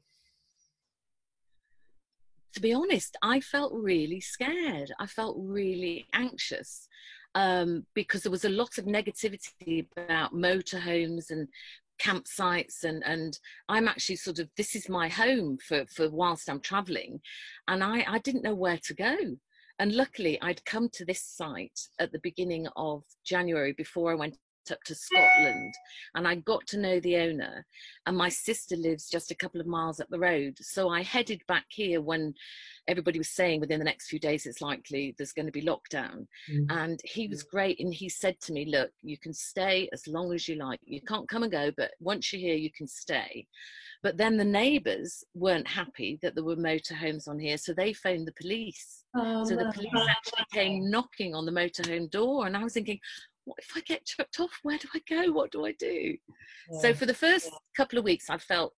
To 2.54 2.60
be 2.60 2.72
honest, 2.72 3.16
I 3.22 3.40
felt 3.40 3.72
really 3.72 4.20
scared. 4.20 4.92
I 4.98 5.06
felt 5.06 5.36
really 5.38 6.06
anxious 6.12 6.86
um, 7.34 7.86
because 7.94 8.22
there 8.22 8.32
was 8.32 8.44
a 8.44 8.50
lot 8.50 8.78
of 8.78 8.84
negativity 8.84 9.86
about 9.96 10.34
motorhomes 10.34 11.30
and 11.30 11.48
campsites 12.00 12.82
and 12.82 13.02
and 13.04 13.38
I'm 13.68 13.86
actually 13.86 14.16
sort 14.16 14.40
of 14.40 14.48
this 14.56 14.74
is 14.74 14.88
my 14.88 15.08
home 15.08 15.58
for 15.58 15.84
for 15.86 16.10
whilst 16.10 16.48
I'm 16.50 16.58
traveling 16.58 17.20
and 17.68 17.84
I 17.84 18.04
I 18.08 18.18
didn't 18.18 18.42
know 18.42 18.54
where 18.54 18.78
to 18.84 18.94
go 18.94 19.16
and 19.82 19.96
luckily, 19.96 20.40
I'd 20.40 20.64
come 20.64 20.88
to 20.90 21.04
this 21.04 21.20
site 21.20 21.88
at 21.98 22.12
the 22.12 22.20
beginning 22.20 22.68
of 22.76 23.02
January 23.24 23.72
before 23.72 24.12
I 24.12 24.14
went 24.14 24.38
up 24.70 24.82
to 24.84 24.94
Scotland 24.94 25.74
and 26.14 26.28
I 26.28 26.36
got 26.36 26.66
to 26.68 26.78
know 26.78 27.00
the 27.00 27.16
owner 27.16 27.66
and 28.06 28.16
my 28.16 28.28
sister 28.28 28.76
lives 28.76 29.08
just 29.08 29.30
a 29.30 29.36
couple 29.36 29.60
of 29.60 29.66
miles 29.66 30.00
up 30.00 30.08
the 30.10 30.18
road. 30.18 30.56
So 30.60 30.88
I 30.88 31.02
headed 31.02 31.42
back 31.48 31.66
here 31.68 32.00
when 32.00 32.34
everybody 32.88 33.18
was 33.18 33.30
saying 33.30 33.60
within 33.60 33.78
the 33.78 33.84
next 33.84 34.08
few 34.08 34.18
days 34.18 34.46
it's 34.46 34.60
likely 34.60 35.14
there's 35.16 35.32
going 35.32 35.46
to 35.46 35.52
be 35.52 35.62
lockdown. 35.62 36.26
Mm. 36.50 36.66
and 36.70 37.00
he 37.04 37.28
was 37.28 37.42
great 37.42 37.80
and 37.80 37.92
he 37.92 38.08
said 38.08 38.40
to 38.40 38.52
me 38.52 38.66
look 38.66 38.90
you 39.02 39.18
can 39.18 39.32
stay 39.32 39.88
as 39.92 40.06
long 40.06 40.32
as 40.32 40.48
you 40.48 40.56
like. 40.56 40.80
You 40.84 41.00
can't 41.02 41.28
come 41.28 41.42
and 41.42 41.52
go 41.52 41.70
but 41.76 41.92
once 42.00 42.32
you're 42.32 42.40
here 42.40 42.56
you 42.56 42.70
can 42.70 42.86
stay. 42.86 43.46
But 44.02 44.16
then 44.16 44.36
the 44.36 44.44
neighbours 44.44 45.22
weren't 45.34 45.68
happy 45.68 46.18
that 46.22 46.34
there 46.34 46.42
were 46.42 46.56
motorhomes 46.56 47.28
on 47.28 47.38
here, 47.38 47.56
so 47.56 47.72
they 47.72 47.92
phoned 47.92 48.26
the 48.26 48.32
police. 48.32 49.04
Oh, 49.14 49.44
so 49.44 49.54
the 49.54 49.70
police 49.72 50.08
actually 50.08 50.44
came 50.52 50.90
knocking 50.90 51.36
on 51.36 51.46
the 51.46 51.52
motorhome 51.52 52.10
door, 52.10 52.46
and 52.46 52.56
I 52.56 52.64
was 52.64 52.72
thinking, 52.72 52.98
what 53.44 53.58
if 53.58 53.70
I 53.76 53.80
get 53.80 54.06
chucked 54.06 54.40
off? 54.40 54.58
Where 54.62 54.78
do 54.78 54.88
I 54.94 55.00
go? 55.08 55.32
What 55.32 55.50
do 55.50 55.66
I 55.66 55.72
do? 55.72 56.16
Yeah. 56.70 56.80
So 56.80 56.94
for 56.94 57.06
the 57.06 57.14
first 57.14 57.50
couple 57.76 57.98
of 57.98 58.04
weeks, 58.04 58.30
I 58.30 58.38
felt 58.38 58.72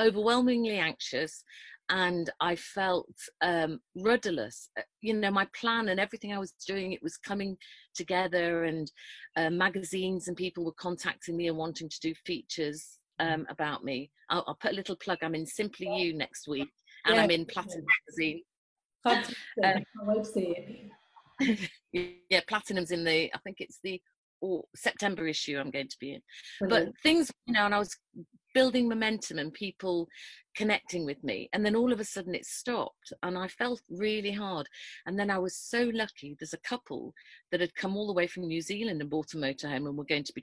overwhelmingly 0.00 0.78
anxious 0.78 1.44
and 1.90 2.30
I 2.40 2.56
felt 2.56 3.12
um, 3.42 3.80
rudderless. 3.96 4.70
Uh, 4.78 4.82
you 5.00 5.14
know, 5.14 5.30
my 5.30 5.46
plan 5.58 5.88
and 5.88 6.00
everything 6.00 6.32
I 6.32 6.38
was 6.38 6.54
doing, 6.66 6.92
it 6.92 7.02
was 7.02 7.16
coming 7.18 7.56
together, 7.94 8.64
and 8.64 8.90
uh, 9.36 9.50
magazines 9.50 10.28
and 10.28 10.36
people 10.36 10.64
were 10.64 10.72
contacting 10.72 11.36
me 11.36 11.48
and 11.48 11.56
wanting 11.56 11.88
to 11.88 12.00
do 12.00 12.14
features 12.24 12.98
um, 13.20 13.46
about 13.50 13.84
me. 13.84 14.10
I'll, 14.30 14.44
I'll, 14.46 14.58
put 14.60 14.72
a 14.72 14.76
little 14.76 14.96
plug. 14.96 15.18
I'm 15.22 15.34
in 15.34 15.44
Simply 15.44 15.88
You 15.88 16.14
next 16.14 16.48
week, 16.48 16.70
and 17.04 17.16
yeah, 17.16 17.22
I'm 17.22 17.30
in 17.30 17.44
Platinum 17.44 17.84
magazine. 18.08 18.42
Fantastic! 19.04 19.36
Um, 19.62 19.64
I 19.64 19.72
can't 19.72 19.86
wait 20.06 20.24
to 20.24 20.30
see 20.30 20.54
it. 20.56 20.90
yeah, 21.92 22.40
Platinum's 22.48 22.90
in 22.90 23.04
the. 23.04 23.30
I 23.34 23.38
think 23.44 23.58
it's 23.60 23.78
the 23.82 24.00
or 24.42 24.64
September 24.74 25.26
issue 25.26 25.58
I'm 25.58 25.70
going 25.70 25.88
to 25.88 25.96
be 26.00 26.14
in. 26.14 26.20
Brilliant. 26.60 26.94
But 26.94 27.02
things, 27.02 27.30
you 27.46 27.54
know, 27.54 27.64
and 27.64 27.74
I 27.74 27.78
was 27.78 27.96
building 28.54 28.88
momentum 28.88 29.38
and 29.38 29.52
people 29.52 30.08
connecting 30.56 31.06
with 31.06 31.22
me. 31.24 31.48
And 31.52 31.64
then 31.64 31.76
all 31.76 31.92
of 31.92 32.00
a 32.00 32.04
sudden 32.04 32.34
it 32.34 32.44
stopped 32.44 33.12
and 33.22 33.38
I 33.38 33.48
felt 33.48 33.80
really 33.88 34.32
hard. 34.32 34.68
And 35.06 35.18
then 35.18 35.30
I 35.30 35.38
was 35.38 35.56
so 35.56 35.90
lucky. 35.94 36.36
There's 36.38 36.52
a 36.52 36.68
couple 36.68 37.14
that 37.50 37.60
had 37.60 37.74
come 37.74 37.96
all 37.96 38.06
the 38.06 38.12
way 38.12 38.26
from 38.26 38.46
New 38.46 38.60
Zealand 38.60 39.00
and 39.00 39.08
bought 39.08 39.32
a 39.32 39.36
motorhome 39.36 39.86
and 39.88 39.96
were 39.96 40.04
going 40.04 40.24
to 40.24 40.32
be 40.34 40.42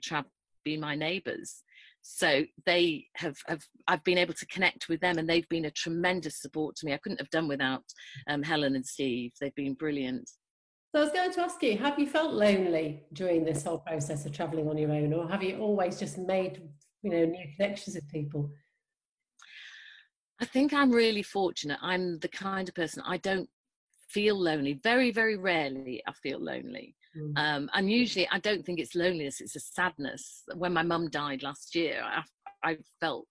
be 0.64 0.76
my 0.76 0.94
neighbors 0.94 1.62
so 2.02 2.44
they 2.66 3.06
have, 3.16 3.36
have 3.46 3.62
i've 3.88 4.04
been 4.04 4.18
able 4.18 4.34
to 4.34 4.46
connect 4.46 4.88
with 4.88 5.00
them 5.00 5.18
and 5.18 5.28
they've 5.28 5.48
been 5.48 5.66
a 5.66 5.70
tremendous 5.70 6.40
support 6.40 6.76
to 6.76 6.86
me 6.86 6.92
i 6.92 6.98
couldn't 6.98 7.20
have 7.20 7.30
done 7.30 7.48
without 7.48 7.82
um, 8.28 8.42
helen 8.42 8.74
and 8.74 8.84
steve 8.84 9.32
they've 9.40 9.54
been 9.54 9.74
brilliant 9.74 10.28
so 10.92 11.00
I 11.00 11.04
was 11.04 11.12
going 11.12 11.32
to 11.32 11.40
ask 11.42 11.62
you, 11.62 11.78
have 11.78 11.98
you 11.98 12.06
felt 12.06 12.32
lonely 12.32 13.04
during 13.12 13.44
this 13.44 13.62
whole 13.62 13.78
process 13.78 14.26
of 14.26 14.32
travelling 14.32 14.68
on 14.68 14.76
your 14.76 14.90
own, 14.90 15.12
or 15.12 15.28
have 15.28 15.42
you 15.42 15.58
always 15.58 15.98
just 15.98 16.18
made, 16.18 16.62
you 17.02 17.10
know, 17.10 17.24
new 17.24 17.44
connections 17.56 17.94
with 17.94 18.08
people? 18.08 18.50
I 20.40 20.46
think 20.46 20.72
I'm 20.72 20.90
really 20.90 21.22
fortunate. 21.22 21.78
I'm 21.80 22.18
the 22.18 22.28
kind 22.28 22.68
of 22.68 22.74
person 22.74 23.02
I 23.06 23.18
don't 23.18 23.48
feel 24.08 24.36
lonely. 24.36 24.80
Very, 24.82 25.12
very 25.12 25.36
rarely 25.36 26.02
I 26.08 26.12
feel 26.12 26.42
lonely. 26.42 26.96
Mm. 27.16 27.38
Um, 27.38 27.70
and 27.74 27.90
usually 27.90 28.28
I 28.32 28.40
don't 28.40 28.66
think 28.66 28.80
it's 28.80 28.96
loneliness, 28.96 29.40
it's 29.40 29.56
a 29.56 29.60
sadness. 29.60 30.42
When 30.56 30.72
my 30.72 30.82
mum 30.82 31.08
died 31.10 31.42
last 31.44 31.74
year, 31.74 32.02
I, 32.04 32.22
I 32.68 32.78
felt 33.00 33.26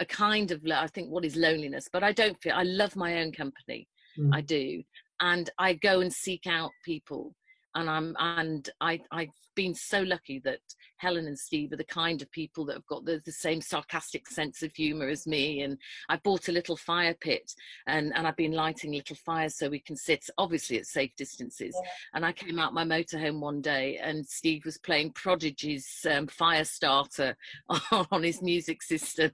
a 0.00 0.06
kind 0.06 0.50
of, 0.52 0.62
I 0.72 0.86
think, 0.86 1.10
what 1.10 1.24
is 1.24 1.36
loneliness? 1.36 1.88
But 1.92 2.02
I 2.02 2.12
don't 2.12 2.40
feel, 2.40 2.54
I 2.54 2.62
love 2.62 2.96
my 2.96 3.20
own 3.20 3.32
company. 3.32 3.88
Mm. 4.18 4.34
I 4.34 4.40
do 4.40 4.82
and 5.24 5.48
I 5.58 5.72
go 5.72 6.00
and 6.00 6.12
seek 6.12 6.46
out 6.46 6.70
people. 6.84 7.34
And 7.74 7.90
I'm 7.90 8.14
and 8.20 8.68
I 8.80 9.00
I've 9.10 9.30
been 9.56 9.74
so 9.74 10.02
lucky 10.02 10.38
that 10.44 10.60
Helen 10.98 11.26
and 11.26 11.38
Steve 11.38 11.72
are 11.72 11.76
the 11.76 11.84
kind 11.84 12.22
of 12.22 12.30
people 12.30 12.64
that 12.66 12.74
have 12.74 12.86
got 12.86 13.04
the, 13.04 13.20
the 13.24 13.32
same 13.32 13.60
sarcastic 13.60 14.28
sense 14.28 14.62
of 14.62 14.74
humour 14.74 15.08
as 15.08 15.26
me. 15.26 15.62
And 15.62 15.78
I 16.08 16.18
bought 16.18 16.48
a 16.48 16.52
little 16.52 16.76
fire 16.76 17.16
pit 17.20 17.52
and, 17.86 18.12
and 18.14 18.26
I've 18.26 18.36
been 18.36 18.52
lighting 18.52 18.92
little 18.92 19.16
fires 19.16 19.56
so 19.56 19.68
we 19.68 19.80
can 19.80 19.96
sit 19.96 20.24
obviously 20.38 20.78
at 20.78 20.86
safe 20.86 21.12
distances. 21.16 21.74
Yeah. 21.82 21.90
And 22.14 22.26
I 22.26 22.32
came 22.32 22.58
out 22.58 22.74
my 22.74 22.84
motorhome 22.84 23.40
one 23.40 23.60
day 23.60 23.98
and 24.02 24.26
Steve 24.26 24.64
was 24.64 24.78
playing 24.78 25.12
Prodigy's 25.12 26.06
um, 26.08 26.26
fire 26.26 26.64
starter 26.64 27.36
on 28.10 28.22
his 28.22 28.42
music 28.42 28.82
system 28.82 29.32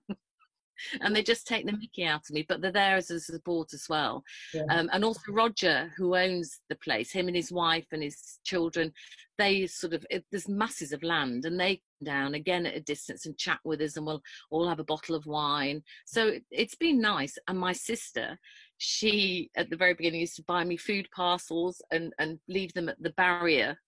and 1.00 1.14
they 1.14 1.22
just 1.22 1.46
take 1.46 1.66
the 1.66 1.72
mickey 1.72 2.04
out 2.04 2.22
of 2.28 2.30
me 2.30 2.44
but 2.48 2.60
they're 2.60 2.72
there 2.72 2.96
as 2.96 3.10
a 3.10 3.20
support 3.20 3.72
as 3.72 3.86
well. 3.88 4.22
Yeah. 4.54 4.62
um, 4.70 4.88
and 4.92 5.04
also 5.04 5.32
roger 5.32 5.92
who 5.96 6.16
owns 6.16 6.60
the 6.68 6.76
place 6.76 7.12
him 7.12 7.28
and 7.28 7.36
his 7.36 7.52
wife 7.52 7.86
and 7.92 8.02
his 8.02 8.38
children 8.44 8.92
they 9.40 9.66
sort 9.66 9.94
of 9.94 10.04
it, 10.10 10.24
there's 10.30 10.48
masses 10.48 10.92
of 10.92 11.02
land 11.02 11.46
and 11.46 11.58
they 11.58 11.76
come 11.76 12.04
down 12.04 12.34
again 12.34 12.66
at 12.66 12.76
a 12.76 12.80
distance 12.80 13.24
and 13.24 13.38
chat 13.38 13.58
with 13.64 13.80
us 13.80 13.96
and 13.96 14.04
we'll 14.04 14.22
all 14.50 14.68
have 14.68 14.80
a 14.80 14.84
bottle 14.84 15.14
of 15.14 15.24
wine. 15.24 15.82
So 16.04 16.28
it, 16.28 16.44
it's 16.50 16.74
been 16.74 17.00
nice. 17.00 17.38
And 17.48 17.58
my 17.58 17.72
sister 17.72 18.38
she 18.76 19.50
at 19.56 19.70
the 19.70 19.76
very 19.76 19.94
beginning 19.94 20.20
used 20.20 20.36
to 20.36 20.44
buy 20.44 20.64
me 20.64 20.76
food 20.76 21.08
parcels 21.14 21.80
and 21.90 22.12
and 22.18 22.38
leave 22.48 22.72
them 22.74 22.88
at 22.90 23.02
the 23.02 23.10
barrier. 23.10 23.78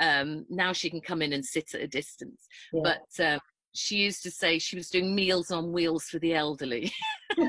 Um, 0.00 0.46
now 0.48 0.72
she 0.72 0.88
can 0.88 1.00
come 1.00 1.20
in 1.20 1.32
and 1.32 1.44
sit 1.44 1.74
at 1.74 1.80
a 1.80 1.88
distance. 1.88 2.46
Yeah. 2.72 2.82
but 2.84 3.24
um, 3.24 3.40
she 3.74 3.96
used 3.96 4.22
to 4.22 4.30
say 4.30 4.58
she 4.58 4.76
was 4.76 4.90
doing 4.90 5.14
meals 5.14 5.50
on 5.50 5.72
wheels 5.72 6.04
for 6.04 6.18
the 6.18 6.34
elderly. 6.34 6.92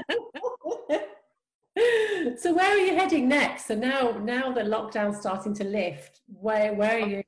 so 2.37 2.53
where 2.53 2.71
are 2.71 2.77
you 2.77 2.95
heading 2.95 3.27
next? 3.27 3.67
So 3.67 3.75
now 3.75 4.11
now 4.11 4.51
the 4.51 4.61
lockdown's 4.61 5.19
starting 5.19 5.53
to 5.55 5.63
lift, 5.63 6.21
where 6.27 6.73
where 6.73 7.01
are 7.01 7.07
you 7.07 7.23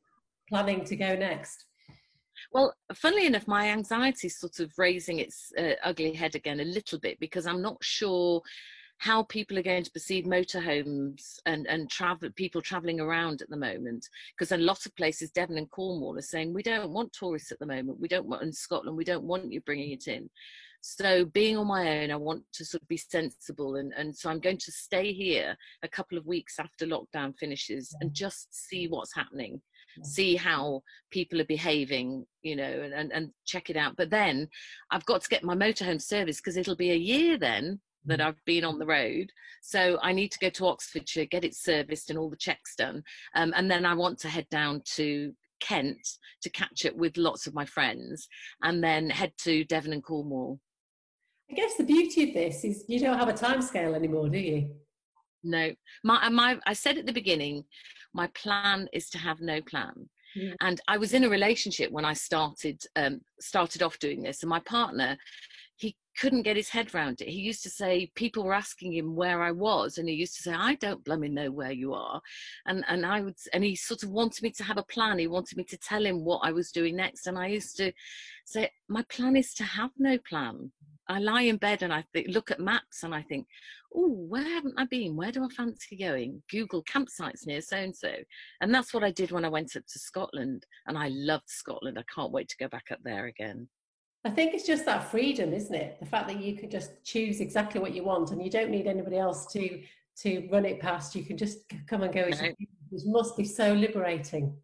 planning 0.48 0.86
to 0.86 0.96
go 0.96 1.16
next? 1.16 1.66
Well, 2.52 2.74
funnily 2.94 3.26
enough, 3.28 3.48
my 3.48 3.70
anxiety 3.70 4.28
is 4.28 4.40
sort 4.40 4.60
of 4.60 4.72
raising 4.78 5.20
its 5.20 5.52
uh, 5.58 5.74
ugly 5.84 6.14
head 6.14 6.36
again 6.36 6.60
a 6.60 6.66
little 6.66 7.00
bit 7.00 7.20
because 7.20 7.46
I'm 7.46 7.62
not 7.62 7.84
sure 7.84 8.42
how 8.98 9.24
people 9.24 9.58
are 9.58 9.64
going 9.64 9.84
to 9.84 9.92
perceive 9.92 10.26
motorhomes 10.26 11.40
and 11.46 11.68
and 11.68 11.90
travel 11.90 12.30
people 12.36 12.62
traveling 12.62 13.00
around 13.00 13.42
at 13.42 13.50
the 13.50 13.58
moment. 13.58 14.08
Because 14.38 14.52
a 14.52 14.58
lot 14.58 14.86
of 14.86 14.96
places 14.96 15.32
devon 15.32 15.58
and 15.58 15.70
cornwall 15.70 16.18
are 16.18 16.22
saying 16.22 16.54
we 16.54 16.64
don't 16.64 16.92
want 16.92 17.14
tourists 17.14 17.52
at 17.52 17.60
the 17.60 17.66
moment. 17.66 18.00
We 18.00 18.08
don't 18.08 18.28
want 18.28 18.44
in 18.44 18.54
scotland 18.54 18.98
we 18.98 19.04
don't 19.04 19.24
want 19.24 19.52
you 19.52 19.62
bringing 19.62 19.92
it 19.92 20.08
in. 20.08 20.30
So 20.82 21.26
being 21.26 21.58
on 21.58 21.66
my 21.66 22.04
own 22.04 22.12
i 22.12 22.16
want 22.16 22.44
to 22.54 22.64
sort 22.64 22.84
of 22.84 22.88
be 22.88 22.98
sensible 22.98 23.78
and, 23.78 23.92
and 23.98 24.16
so 24.16 24.30
i'm 24.30 24.40
going 24.40 24.60
to 24.60 24.72
stay 24.72 25.14
here 25.14 25.58
a 25.82 25.88
couple 25.88 26.16
of 26.16 26.28
weeks 26.28 26.60
after 26.60 26.86
lockdown 26.86 27.36
finishes 27.40 27.96
and 28.02 28.12
mm. 28.12 28.14
just 28.14 28.54
see 28.54 28.88
what's 28.88 29.16
happening 29.16 29.60
see 30.04 30.36
how 30.36 30.84
people 31.10 31.42
are 31.42 31.46
behaving 31.46 32.26
you 32.44 32.56
know 32.56 32.64
and, 32.64 32.94
and, 32.94 33.12
and 33.14 33.32
check 33.46 33.70
it 33.70 33.78
out. 33.78 33.96
But 33.96 34.10
then 34.10 34.48
i've 34.92 35.06
got 35.06 35.22
to 35.22 35.30
get 35.30 35.44
my 35.44 35.56
motorhome 35.56 36.02
service 36.02 36.38
because 36.38 36.58
it'll 36.58 36.76
be 36.76 36.92
a 36.92 36.96
year 36.96 37.38
then 37.38 37.80
that 38.06 38.22
I've 38.22 38.44
been 38.46 38.64
on 38.64 38.80
the 38.80 38.86
road. 38.86 39.32
So 39.62 39.98
I 40.02 40.14
need 40.14 40.32
to 40.32 40.40
go 40.40 40.50
to 40.50 40.68
Oxfordshire, 40.68 41.26
get 41.26 41.44
it 41.44 41.56
serviced 41.56 42.10
and 42.10 42.20
all 42.20 42.30
the 42.30 42.38
checks 42.38 42.76
done. 42.76 43.04
Um, 43.36 43.54
and 43.56 43.70
then 43.70 43.86
I 43.86 43.94
want 43.94 44.20
to 44.20 44.30
head 44.30 44.48
down 44.50 44.82
to 44.96 45.34
Kent 45.60 46.08
to 46.42 46.50
catch 46.50 46.86
it 46.86 46.96
with 46.96 47.18
lots 47.18 47.48
of 47.48 47.54
my 47.54 47.66
friends 47.66 48.28
and 48.62 48.84
then 48.84 49.10
head 49.10 49.32
to 49.44 49.64
Devon 49.66 49.94
and 49.94 50.04
Cornwall. 50.04 50.60
I 51.50 51.54
guess 51.54 51.76
the 51.76 51.84
beauty 51.84 52.30
of 52.30 52.34
this 52.34 52.64
is 52.64 52.86
you 52.88 53.00
don't 53.00 53.18
have 53.18 53.30
a 53.30 53.34
time 53.34 53.62
scale 53.62 53.96
anymore, 53.96 54.30
do 54.30 54.40
you? 54.40 54.70
No. 55.44 55.72
My, 56.04 56.28
my, 56.30 56.60
I 56.66 56.74
said 56.74 56.98
at 56.98 57.06
the 57.06 57.14
beginning, 57.14 57.64
my 58.14 58.28
plan 58.28 58.88
is 58.94 59.10
to 59.12 59.18
have 59.18 59.42
no 59.42 59.62
plan. 59.62 60.10
Yeah. 60.36 60.54
And 60.62 60.82
I 60.88 60.98
was 60.98 61.14
in 61.14 61.24
a 61.24 61.30
relationship 61.30 61.92
when 61.92 62.04
I 62.04 62.14
started 62.14 62.82
um, 62.98 63.22
started 63.40 63.82
off 63.82 63.98
doing 64.00 64.22
this, 64.22 64.44
and 64.44 64.50
my 64.50 64.60
partner 64.60 65.18
couldn't 66.20 66.44
get 66.44 66.56
his 66.56 66.70
head 66.70 66.94
round 66.94 67.22
it. 67.22 67.28
He 67.28 67.42
used 67.42 67.64
to 67.64 67.70
say 67.70 68.12
people 68.16 68.44
were 68.44 68.54
asking 68.54 68.94
him 68.94 69.16
where 69.16 69.42
I 69.42 69.52
was, 69.52 69.98
and 69.98 70.08
he 70.10 70.16
used 70.16 70.36
to 70.38 70.44
say, 70.44 70.54
"I 70.54 70.76
don't 70.76 71.04
blooming 71.04 71.34
know 71.34 71.52
where 71.52 71.72
you 71.72 71.94
are," 71.94 72.22
and 72.66 72.84
and 72.88 73.06
I 73.06 73.22
would, 73.22 73.38
and 73.54 73.64
he 73.64 73.76
sort 73.76 74.04
of 74.04 74.10
wanted 74.10 74.44
me 74.44 74.52
to 74.52 74.64
have 74.64 74.78
a 74.78 74.84
plan. 74.84 75.20
He 75.20 75.28
wanted 75.28 75.58
me 75.58 75.64
to 75.66 75.78
tell 75.78 76.06
him 76.06 76.24
what 76.26 76.40
I 76.44 76.52
was 76.52 76.72
doing 76.72 76.96
next, 76.96 77.28
and 77.28 77.38
I 77.38 77.48
used 77.48 77.78
to 77.78 77.92
say, 78.46 78.72
"My 78.88 79.04
plan 79.04 79.36
is 79.36 79.54
to 79.56 79.64
have 79.64 79.92
no 79.98 80.18
plan." 80.18 80.72
I 81.08 81.20
lie 81.20 81.42
in 81.42 81.58
bed 81.58 81.84
and 81.84 81.94
I 81.94 82.04
think, 82.14 82.30
look 82.30 82.50
at 82.50 82.60
maps 82.60 83.04
and 83.04 83.14
I 83.14 83.22
think, 83.22 83.48
oh, 83.94 84.10
where 84.10 84.44
haven't 84.44 84.74
I 84.78 84.86
been? 84.86 85.16
Where 85.16 85.32
do 85.32 85.44
I 85.44 85.50
fancy 85.50 85.98
going? 85.98 86.42
Google 86.50 86.84
campsites 86.84 87.46
near 87.46 87.62
so 87.62 87.78
and 87.78 87.96
so. 87.96 88.12
And 88.62 88.74
that's 88.74 88.94
what 88.94 89.04
I 89.04 89.12
did 89.12 89.32
when 89.32 89.46
I 89.46 89.50
went 89.50 89.76
up 89.76 89.84
to 89.86 90.00
Scotland. 90.00 90.66
And 90.88 90.98
I 90.98 91.10
loved 91.10 91.48
Scotland. 91.50 92.00
I 92.00 92.04
can't 92.14 92.32
wait 92.32 92.50
to 92.50 92.58
go 92.58 92.68
back 92.68 92.86
up 92.92 93.00
there 93.04 93.28
again. 93.28 93.70
I 94.26 94.32
think 94.32 94.56
it's 94.56 94.66
just 94.66 94.86
that 94.86 95.12
freedom, 95.12 95.54
isn't 95.54 95.76
it? 95.76 96.00
The 96.00 96.06
fact 96.08 96.28
that 96.30 96.42
you 96.42 96.58
can 96.58 96.70
just 96.70 97.04
choose 97.04 97.40
exactly 97.40 97.80
what 97.80 97.94
you 97.94 98.04
want 98.04 98.32
and 98.32 98.44
you 98.44 98.50
don't 98.50 98.72
need 98.72 98.88
anybody 98.88 99.18
else 99.18 99.46
to 99.54 99.82
to 100.18 100.48
run 100.52 100.66
it 100.66 100.80
past. 100.80 101.14
You 101.14 101.24
can 101.24 101.38
just 101.38 101.60
come 101.88 102.02
and 102.02 102.14
go 102.14 102.22
as 102.22 102.42
you 102.42 102.56
It 102.92 103.02
must 103.06 103.38
be 103.38 103.44
so 103.44 103.74
liberating 103.74 104.58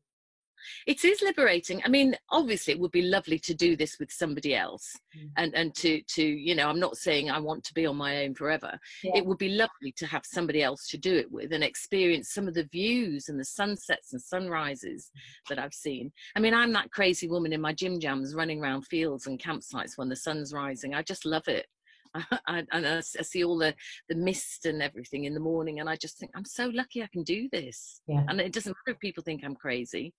it 0.88 1.04
is 1.04 1.22
liberating. 1.22 1.82
I 1.86 1.90
mean 1.90 2.16
obviously 2.30 2.74
it 2.74 2.80
would 2.80 2.92
be 2.92 3.02
lovely 3.04 3.40
to 3.40 3.54
do 3.54 3.76
this 3.76 3.98
with 4.00 4.12
somebody 4.12 4.56
else 4.56 4.98
mm. 5.18 5.30
and 5.38 5.54
and 5.56 5.76
to 5.76 6.02
to 6.02 6.24
you 6.24 6.56
know 6.56 6.68
i'm 6.68 6.80
not 6.80 6.98
saying 6.98 7.30
i 7.30 7.40
want 7.40 7.64
to 7.64 7.74
be 7.74 7.86
on 7.86 7.96
my 7.96 8.24
own 8.24 8.34
forever. 8.34 8.78
Yeah. 9.04 9.14
it 9.16 9.26
would 9.26 9.38
be 9.38 9.50
lovely 9.50 9.92
to 9.98 10.06
have 10.06 10.26
somebody 10.26 10.64
else 10.64 10.88
to 10.90 10.98
do 10.98 11.16
it 11.16 11.32
with 11.32 11.54
and 11.54 11.64
experience 11.64 12.34
some 12.34 12.48
of 12.48 12.54
the 12.54 12.66
views 12.72 13.30
and 13.30 13.40
the 13.40 13.46
sunsets 13.46 14.14
and 14.14 14.22
sunrises 14.22 15.12
that 15.50 15.60
i've 15.60 15.74
seen. 15.74 16.12
I 16.36 16.40
mean 16.40 16.54
i'm 16.54 16.74
that 16.74 16.92
crazy 16.92 17.28
woman 17.28 17.54
in 17.54 17.62
my 17.62 17.74
gym 17.74 18.00
jams 18.00 18.36
running 18.36 18.62
around 18.62 18.84
fields 18.84 19.28
and 19.28 19.40
campsites 19.40 19.98
when 19.98 20.10
the 20.10 20.16
sun's 20.16 20.54
rising. 20.54 20.94
I 20.94 21.02
just 21.02 21.26
love 21.26 21.48
it 21.48 21.68
I, 22.48 22.64
and 22.72 22.86
I, 22.86 22.98
I, 22.98 23.02
see 23.02 23.44
all 23.44 23.58
the 23.58 23.74
the 24.10 24.16
mist 24.16 24.66
and 24.66 24.82
everything 24.82 25.26
in 25.26 25.34
the 25.34 25.40
morning, 25.40 25.80
and 25.80 25.90
I 25.90 25.96
just 25.96 26.18
think 26.18 26.32
I'm 26.36 26.46
so 26.46 26.70
lucky 26.74 27.02
I 27.02 27.10
can 27.12 27.24
do 27.24 27.48
this. 27.52 28.02
Yeah. 28.08 28.24
And 28.28 28.42
it 28.42 28.52
doesn't 28.52 28.72
matter 28.72 28.96
if 28.96 29.00
people 29.00 29.24
think 29.24 29.44
I'm 29.44 29.56
crazy, 29.56 30.14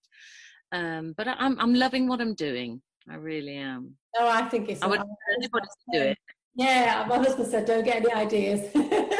um, 0.73 1.15
but 1.17 1.29
I, 1.29 1.33
am 1.33 1.39
I'm, 1.39 1.61
I'm 1.61 1.75
loving 1.75 2.09
what 2.09 2.21
I'm 2.21 2.35
doing. 2.35 2.81
I 3.11 3.17
really 3.17 3.57
am. 3.57 3.97
No, 4.19 4.29
I 4.29 4.43
think 4.49 4.69
it's. 4.69 4.83
I 4.83 4.87
would 4.87 5.01
anybody 5.37 5.67
to 5.67 5.99
do 5.99 6.05
it. 6.05 6.19
Yeah, 6.55 7.05
my 7.09 7.19
husband 7.19 7.49
said, 7.49 7.67
"Don't 7.67 7.85
get 7.85 7.97
any 7.97 8.13
ideas." 8.13 8.71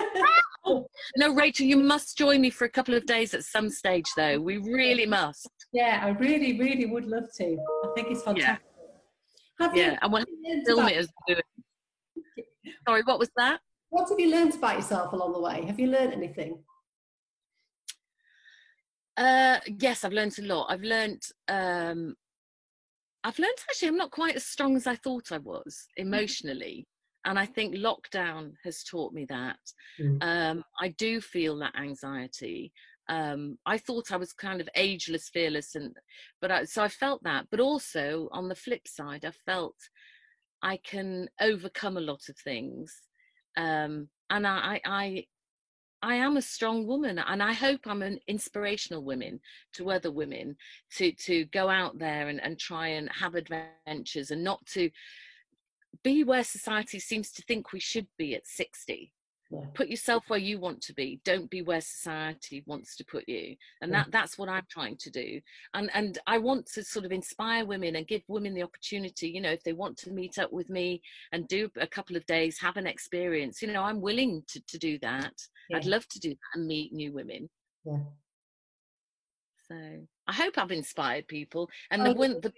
no, 1.17 1.35
Rachel, 1.35 1.67
you 1.67 1.77
must 1.77 2.17
join 2.17 2.41
me 2.41 2.51
for 2.51 2.65
a 2.65 2.71
couple 2.71 2.95
of 2.95 3.07
days 3.07 3.35
at 3.35 3.45
some 3.45 3.69
stage, 3.69 4.07
though. 4.17 4.41
We 4.41 4.59
really 4.59 5.07
must. 5.07 5.49
Yeah, 5.73 6.01
I 6.03 6.11
really, 6.11 6.59
really 6.59 6.87
would 6.87 7.07
love 7.07 7.25
to. 7.39 7.45
I 7.45 7.89
think 7.95 8.11
it's 8.11 8.23
fantastic. 8.23 8.65
Yeah, 9.59 9.67
Have 9.67 9.77
yeah. 9.77 9.99
I 10.03 10.07
want 10.07 10.27
to 10.27 10.65
film 10.65 10.89
it 10.89 10.97
as 10.97 11.09
we 11.27 11.35
do 11.35 11.39
it. 11.39 11.45
Sorry, 12.89 13.03
what 13.05 13.19
was 13.19 13.31
that? 13.37 13.61
What 13.91 14.09
have 14.09 14.19
you 14.19 14.31
learned 14.31 14.55
about 14.55 14.77
yourself 14.77 15.13
along 15.13 15.33
the 15.33 15.41
way? 15.41 15.65
Have 15.67 15.79
you 15.79 15.89
learned 15.89 16.13
anything? 16.13 16.59
Uh, 19.17 19.59
yes, 19.79 20.05
I've 20.05 20.13
learned 20.13 20.39
a 20.39 20.43
lot. 20.43 20.67
I've 20.71 20.83
learned. 20.83 21.23
Um, 21.49 22.15
I've 23.25 23.39
learned 23.39 23.59
actually 23.69 23.89
I'm 23.89 23.97
not 23.97 24.11
quite 24.11 24.35
as 24.35 24.47
strong 24.47 24.77
as 24.77 24.87
I 24.87 24.97
thought 24.97 25.31
I 25.31 25.39
was 25.39 25.87
mm. 25.99 26.03
emotionally, 26.03 26.87
and 27.25 27.39
I 27.39 27.47
think 27.47 27.75
lockdown 27.75 28.53
has 28.65 28.83
taught 28.83 29.13
me 29.13 29.27
that. 29.29 29.59
Mm. 30.01 30.23
Um, 30.23 30.65
I 30.81 30.89
do 30.99 31.21
feel 31.21 31.59
that 31.59 31.77
anxiety. 31.79 32.73
Um, 33.09 33.59
I 33.67 33.79
thought 33.79 34.13
I 34.13 34.17
was 34.17 34.33
kind 34.33 34.61
of 34.61 34.69
ageless, 34.75 35.29
fearless, 35.29 35.75
and 35.75 35.95
but 36.41 36.51
I, 36.51 36.65
so 36.65 36.83
I 36.83 36.89
felt 36.89 37.23
that. 37.25 37.47
But 37.51 37.61
also 37.61 38.29
on 38.33 38.49
the 38.49 38.55
flip 38.55 38.89
side, 38.89 39.25
I 39.25 39.33
felt 39.33 39.77
I 40.63 40.77
can 40.79 41.29
overcome 41.41 41.97
a 41.97 42.01
lot 42.01 42.29
of 42.29 42.37
things. 42.37 42.95
Um, 43.57 44.09
and 44.31 44.47
I, 44.47 44.81
I, 44.85 45.27
I 46.03 46.15
am 46.17 46.37
a 46.37 46.43
strong 46.43 46.87
woman, 46.87 47.19
and 47.19 47.43
I 47.43 47.53
hope 47.53 47.81
I'm 47.87 48.03
an 48.03 48.19
inspirational 48.27 49.05
woman 49.05 49.41
to 49.75 49.91
other 49.91 50.11
women 50.11 50.57
to 50.97 51.13
to 51.13 51.45
go 51.47 51.69
out 51.69 51.99
there 51.99 52.29
and, 52.29 52.43
and 52.43 52.59
try 52.59 52.89
and 52.89 53.09
have 53.13 53.35
adventures 53.35 54.31
and 54.31 54.43
not 54.43 54.65
to 54.67 54.91
be 56.03 56.25
where 56.25 56.45
society 56.45 56.99
seems 56.99 57.31
to 57.33 57.43
think 57.43 57.73
we 57.73 57.81
should 57.81 58.07
be 58.19 58.35
at 58.35 58.47
60 58.47 59.13
yeah. 59.53 59.67
put 59.75 59.89
yourself 59.89 60.25
where 60.29 60.39
you 60.39 60.59
want 60.59 60.81
to 60.81 60.95
be 60.95 61.21
don't 61.25 61.51
be 61.51 61.63
where 61.63 61.81
society 61.81 62.63
wants 62.67 62.97
to 62.97 63.05
put 63.05 63.29
you 63.29 63.55
and 63.81 63.91
yeah. 63.91 63.99
that 63.99 64.13
that's 64.13 64.39
what 64.39 64.49
i'm 64.49 64.67
trying 64.71 64.97
to 64.97 65.11
do 65.11 65.41
and 65.75 65.91
and 65.95 66.19
i 66.27 66.39
want 66.39 66.67
to 66.67 66.83
sort 66.83 67.05
of 67.05 67.13
inspire 67.13 67.65
women 67.65 67.97
and 67.97 68.07
give 68.07 68.23
women 68.29 68.55
the 68.55 68.63
opportunity 68.63 69.29
you 69.29 69.41
know 69.41 69.51
if 69.51 69.63
they 69.63 69.73
want 69.73 69.97
to 69.97 70.11
meet 70.11 70.39
up 70.39 70.53
with 70.53 70.69
me 70.71 71.01
and 71.33 71.49
do 71.49 71.69
a 71.81 71.87
couple 71.87 72.17
of 72.17 72.25
days 72.27 72.59
have 72.59 72.77
an 72.77 72.87
experience 72.87 73.61
you 73.63 73.73
know 73.73 73.83
i'm 73.83 74.01
willing 74.01 74.43
to, 74.49 74.61
to 74.67 74.79
do 74.79 74.99
that 75.01 75.35
yeah. 75.69 75.77
i'd 75.77 75.87
love 75.87 76.07
to 76.09 76.21
do 76.21 76.31
that 76.31 76.59
and 76.59 76.67
meet 76.67 76.93
new 76.93 77.13
women 77.13 77.49
yeah 77.85 77.99
so 79.69 79.77
I 80.27 80.33
hope 80.33 80.55
I've 80.57 80.71
inspired 80.71 81.27
people, 81.29 81.69
and 81.91 82.03
oh, 82.03 82.15
the, 82.15 82.41
the, 82.41 82.53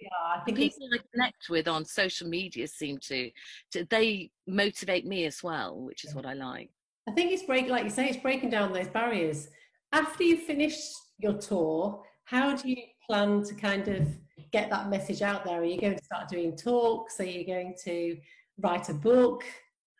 the 0.47 0.53
people 0.53 0.87
I 0.93 0.99
connect 1.13 1.49
with 1.49 1.67
on 1.67 1.85
social 1.85 2.27
media 2.27 2.67
seem 2.67 2.97
to, 3.07 3.31
to, 3.71 3.85
they 3.89 4.31
motivate 4.47 5.05
me 5.05 5.25
as 5.25 5.41
well, 5.41 5.79
which 5.79 6.03
is 6.03 6.11
yeah. 6.11 6.15
what 6.15 6.25
I 6.25 6.33
like. 6.33 6.69
I 7.07 7.11
think 7.11 7.31
it's 7.31 7.43
break, 7.43 7.69
like 7.69 7.83
you 7.83 7.89
say, 7.89 8.07
it's 8.07 8.17
breaking 8.17 8.49
down 8.49 8.73
those 8.73 8.87
barriers. 8.87 9.49
After 9.91 10.23
you 10.23 10.37
finish 10.37 10.75
your 11.19 11.33
tour, 11.33 12.03
how 12.25 12.55
do 12.55 12.69
you 12.69 12.77
plan 13.07 13.43
to 13.43 13.53
kind 13.53 13.87
of 13.87 14.07
get 14.51 14.69
that 14.69 14.89
message 14.89 15.21
out 15.21 15.45
there? 15.45 15.61
Are 15.61 15.65
you 15.65 15.79
going 15.79 15.97
to 15.97 16.03
start 16.03 16.27
doing 16.29 16.55
talks? 16.55 17.19
Are 17.19 17.25
you 17.25 17.45
going 17.45 17.75
to 17.83 18.17
write 18.59 18.89
a 18.89 18.93
book? 18.93 19.43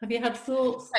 Have 0.02 0.12
you 0.12 0.20
had 0.20 0.36
thoughts? 0.36 0.92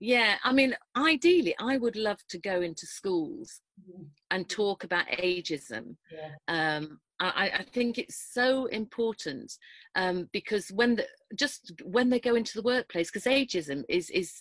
Yeah, 0.00 0.36
I 0.44 0.52
mean, 0.52 0.76
ideally, 0.96 1.54
I 1.58 1.76
would 1.76 1.96
love 1.96 2.18
to 2.28 2.38
go 2.38 2.60
into 2.60 2.86
schools 2.86 3.60
mm-hmm. 3.80 4.04
and 4.30 4.48
talk 4.48 4.84
about 4.84 5.08
ageism. 5.08 5.96
Yeah. 6.12 6.76
Um, 6.76 7.00
I, 7.20 7.50
I, 7.58 7.64
think 7.72 7.98
it's 7.98 8.30
so 8.32 8.66
important 8.66 9.52
um, 9.96 10.28
because 10.32 10.70
when 10.70 10.94
the, 10.94 11.06
just 11.34 11.72
when 11.82 12.10
they 12.10 12.20
go 12.20 12.36
into 12.36 12.54
the 12.54 12.62
workplace, 12.62 13.10
because 13.10 13.24
ageism 13.24 13.82
is 13.88 14.08
is 14.10 14.40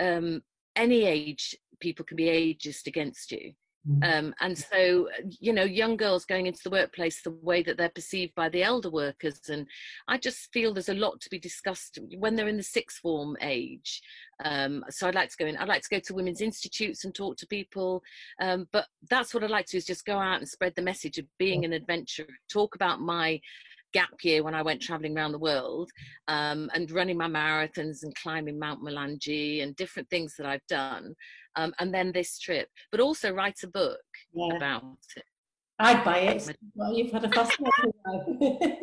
um, 0.00 0.42
any 0.76 1.04
age 1.04 1.56
people 1.80 2.04
can 2.04 2.16
be 2.16 2.26
ageist 2.26 2.86
against 2.86 3.32
you. 3.32 3.52
Mm. 3.86 4.18
Um, 4.18 4.34
and 4.40 4.56
so, 4.56 5.08
you 5.40 5.52
know, 5.52 5.64
young 5.64 5.98
girls 5.98 6.24
going 6.24 6.46
into 6.46 6.62
the 6.64 6.70
workplace, 6.70 7.22
the 7.22 7.36
way 7.42 7.62
that 7.62 7.76
they're 7.76 7.90
perceived 7.90 8.34
by 8.34 8.48
the 8.48 8.62
elder 8.62 8.88
workers. 8.88 9.40
And 9.50 9.66
I 10.08 10.16
just 10.16 10.50
feel 10.52 10.72
there's 10.72 10.88
a 10.88 10.94
lot 10.94 11.20
to 11.20 11.30
be 11.30 11.38
discussed 11.38 11.98
when 12.16 12.34
they're 12.34 12.48
in 12.48 12.56
the 12.56 12.62
sixth 12.62 12.98
form 12.98 13.36
age. 13.42 14.00
Um, 14.42 14.84
so 14.88 15.06
I'd 15.06 15.14
like 15.14 15.28
to 15.30 15.36
go 15.38 15.46
in, 15.46 15.56
I'd 15.58 15.68
like 15.68 15.82
to 15.82 15.94
go 15.94 15.98
to 15.98 16.14
women's 16.14 16.40
institutes 16.40 17.04
and 17.04 17.14
talk 17.14 17.36
to 17.36 17.46
people. 17.46 18.02
Um, 18.40 18.66
but 18.72 18.86
that's 19.10 19.34
what 19.34 19.44
I'd 19.44 19.50
like 19.50 19.66
to 19.66 19.72
do 19.72 19.78
is 19.78 19.84
just 19.84 20.06
go 20.06 20.18
out 20.18 20.38
and 20.38 20.48
spread 20.48 20.72
the 20.76 20.82
message 20.82 21.18
of 21.18 21.26
being 21.38 21.66
an 21.66 21.74
adventurer, 21.74 22.26
talk 22.50 22.74
about 22.74 23.02
my 23.02 23.38
gap 23.94 24.12
year 24.22 24.42
when 24.42 24.54
I 24.54 24.62
went 24.62 24.82
traveling 24.82 25.16
around 25.16 25.32
the 25.32 25.38
world 25.38 25.90
um, 26.28 26.68
and 26.74 26.90
running 26.90 27.16
my 27.16 27.28
marathons 27.28 28.02
and 28.02 28.14
climbing 28.14 28.58
Mount 28.58 28.82
Mulanje 28.82 29.62
and 29.62 29.74
different 29.76 30.10
things 30.10 30.34
that 30.36 30.46
I've 30.46 30.66
done. 30.68 31.14
Um, 31.56 31.72
and 31.78 31.94
then 31.94 32.12
this 32.12 32.38
trip, 32.38 32.68
but 32.90 33.00
also 33.00 33.32
write 33.32 33.60
a 33.62 33.68
book 33.68 34.00
yeah. 34.34 34.56
about 34.56 34.98
it. 35.16 35.24
I'd 35.78 36.04
buy 36.04 36.18
it. 36.18 36.56
Well, 36.76 36.92
you've 36.94 37.10
had 37.10 37.24
a 37.24 37.30
fascinating 37.30 37.92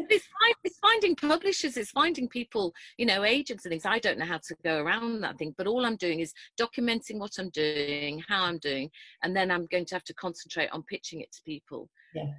it's, 0.10 0.27
it's 0.63 0.80
finding 0.80 1.15
publishers, 1.15 1.77
it's 1.77 1.91
finding 1.91 2.27
people, 2.27 2.74
you 2.98 3.06
know, 3.06 3.24
agents 3.24 3.63
and 3.63 3.72
things. 3.72 3.86
I 3.86 4.00
don't 4.00 4.20
know 4.20 4.25
how 4.25 4.39
to 4.39 4.56
go 4.63 4.80
around 4.80 5.22
that 5.22 5.38
thing, 5.38 5.56
but 5.58 5.68
all 5.68 5.86
I'm 5.86 5.96
doing 5.96 6.20
is 6.20 6.34
documenting 6.60 7.18
what 7.18 7.32
I'm 7.39 7.50
doing, 7.51 8.22
how 8.27 8.44
I'm 8.44 8.58
doing, 8.58 8.89
and 9.24 9.34
then 9.34 9.51
I'm 9.51 9.68
going 9.68 9.86
to 9.86 9.96
have 9.96 10.03
to 10.06 10.13
concentrate 10.15 10.70
on 10.74 10.84
pitching 10.84 11.22
it 11.22 11.32
to 11.32 11.41
people. 11.46 11.89
Yeah. 12.13 12.34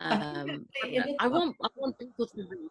Um, 0.00 0.66
I, 1.20 1.28
want 1.28 1.56
I 1.62 1.68
want 1.76 1.98
people 1.98 2.26
to 2.26 2.36
read. 2.36 2.68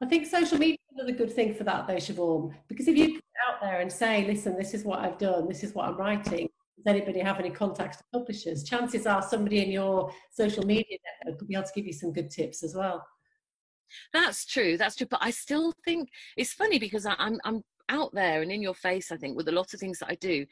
I 0.00 0.06
think 0.06 0.26
social 0.26 0.58
media 0.58 0.74
is 0.74 0.98
another 0.98 1.16
good 1.16 1.32
thing 1.32 1.54
for 1.54 1.64
that, 1.64 1.86
though, 1.86 1.96
Siobhan, 1.96 2.54
because 2.68 2.86
if 2.86 2.96
you 2.96 3.14
put 3.14 3.24
out 3.48 3.60
there 3.60 3.80
and 3.80 3.90
say, 3.90 4.24
listen, 4.26 4.56
this 4.56 4.74
is 4.74 4.84
what 4.84 5.00
I've 5.00 5.18
done, 5.18 5.48
this 5.48 5.64
is 5.64 5.74
what 5.74 5.88
I'm 5.88 5.96
writing, 5.96 6.48
does 6.76 6.86
anybody 6.86 7.18
have 7.18 7.40
any 7.40 7.50
contacts 7.50 7.96
to 7.96 8.04
publishers? 8.12 8.62
Chances 8.62 9.06
are 9.06 9.22
somebody 9.22 9.64
in 9.64 9.70
your 9.70 10.12
social 10.30 10.64
media 10.64 10.98
network 11.24 11.40
could 11.40 11.48
be 11.48 11.54
able 11.54 11.64
to 11.64 11.72
give 11.74 11.86
you 11.86 11.92
some 11.92 12.12
good 12.12 12.30
tips 12.30 12.62
as 12.62 12.76
well. 12.76 13.04
That's 14.12 14.46
true, 14.46 14.76
that's 14.76 14.94
true. 14.94 15.08
But 15.10 15.20
I 15.22 15.30
still 15.30 15.72
think 15.84 16.10
it's 16.36 16.52
funny 16.52 16.78
because 16.78 17.04
I'm 17.06 17.40
I'm 17.44 17.62
out 17.88 18.14
there 18.14 18.42
and 18.42 18.52
in 18.52 18.62
your 18.62 18.74
face, 18.74 19.10
I 19.10 19.16
think, 19.16 19.36
with 19.36 19.48
a 19.48 19.52
lot 19.52 19.74
of 19.74 19.80
things 19.80 19.98
that 19.98 20.10
I 20.10 20.14
do, 20.16 20.46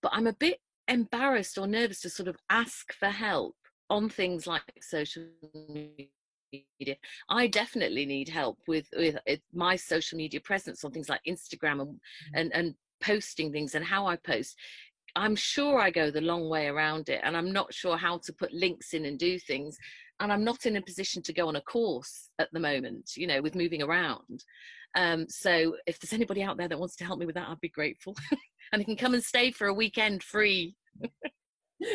but 0.00 0.12
I'm 0.14 0.28
a 0.28 0.34
bit 0.34 0.58
embarrassed 0.86 1.58
or 1.58 1.66
nervous 1.66 2.00
to 2.02 2.10
sort 2.10 2.28
of 2.28 2.36
ask 2.50 2.92
for 2.92 3.08
help 3.08 3.56
on 3.92 4.08
things 4.08 4.46
like 4.46 4.62
social 4.80 5.24
media. 5.68 6.96
I 7.28 7.46
definitely 7.46 8.06
need 8.06 8.28
help 8.28 8.58
with 8.66 8.86
with 8.96 9.16
my 9.52 9.76
social 9.76 10.16
media 10.16 10.40
presence 10.40 10.82
on 10.82 10.90
things 10.90 11.08
like 11.10 11.20
Instagram 11.28 11.82
and, 11.82 11.90
mm-hmm. 11.90 12.34
and 12.34 12.52
and 12.54 12.74
posting 13.02 13.52
things 13.52 13.74
and 13.74 13.84
how 13.84 14.06
I 14.06 14.16
post. 14.16 14.56
I'm 15.14 15.36
sure 15.36 15.78
I 15.78 15.90
go 15.90 16.10
the 16.10 16.22
long 16.22 16.48
way 16.48 16.68
around 16.68 17.10
it, 17.10 17.20
and 17.22 17.36
I'm 17.36 17.52
not 17.52 17.74
sure 17.74 17.98
how 17.98 18.18
to 18.24 18.32
put 18.32 18.54
links 18.54 18.94
in 18.94 19.04
and 19.04 19.18
do 19.18 19.38
things. 19.38 19.76
And 20.20 20.32
I'm 20.32 20.44
not 20.44 20.64
in 20.66 20.76
a 20.76 20.82
position 20.82 21.20
to 21.24 21.32
go 21.32 21.48
on 21.48 21.56
a 21.56 21.60
course 21.60 22.30
at 22.38 22.48
the 22.52 22.60
moment, 22.60 23.10
you 23.16 23.26
know, 23.26 23.42
with 23.42 23.54
moving 23.54 23.82
around. 23.82 24.44
Um, 24.94 25.26
so 25.28 25.76
if 25.86 25.98
there's 25.98 26.12
anybody 26.12 26.42
out 26.42 26.56
there 26.56 26.68
that 26.68 26.78
wants 26.78 26.96
to 26.96 27.04
help 27.04 27.18
me 27.18 27.26
with 27.26 27.34
that, 27.34 27.48
I'd 27.48 27.60
be 27.60 27.68
grateful. 27.68 28.16
and 28.72 28.80
you 28.80 28.86
can 28.86 28.96
come 28.96 29.14
and 29.14 29.22
stay 29.22 29.50
for 29.50 29.66
a 29.66 29.74
weekend 29.74 30.22
free. 30.22 30.76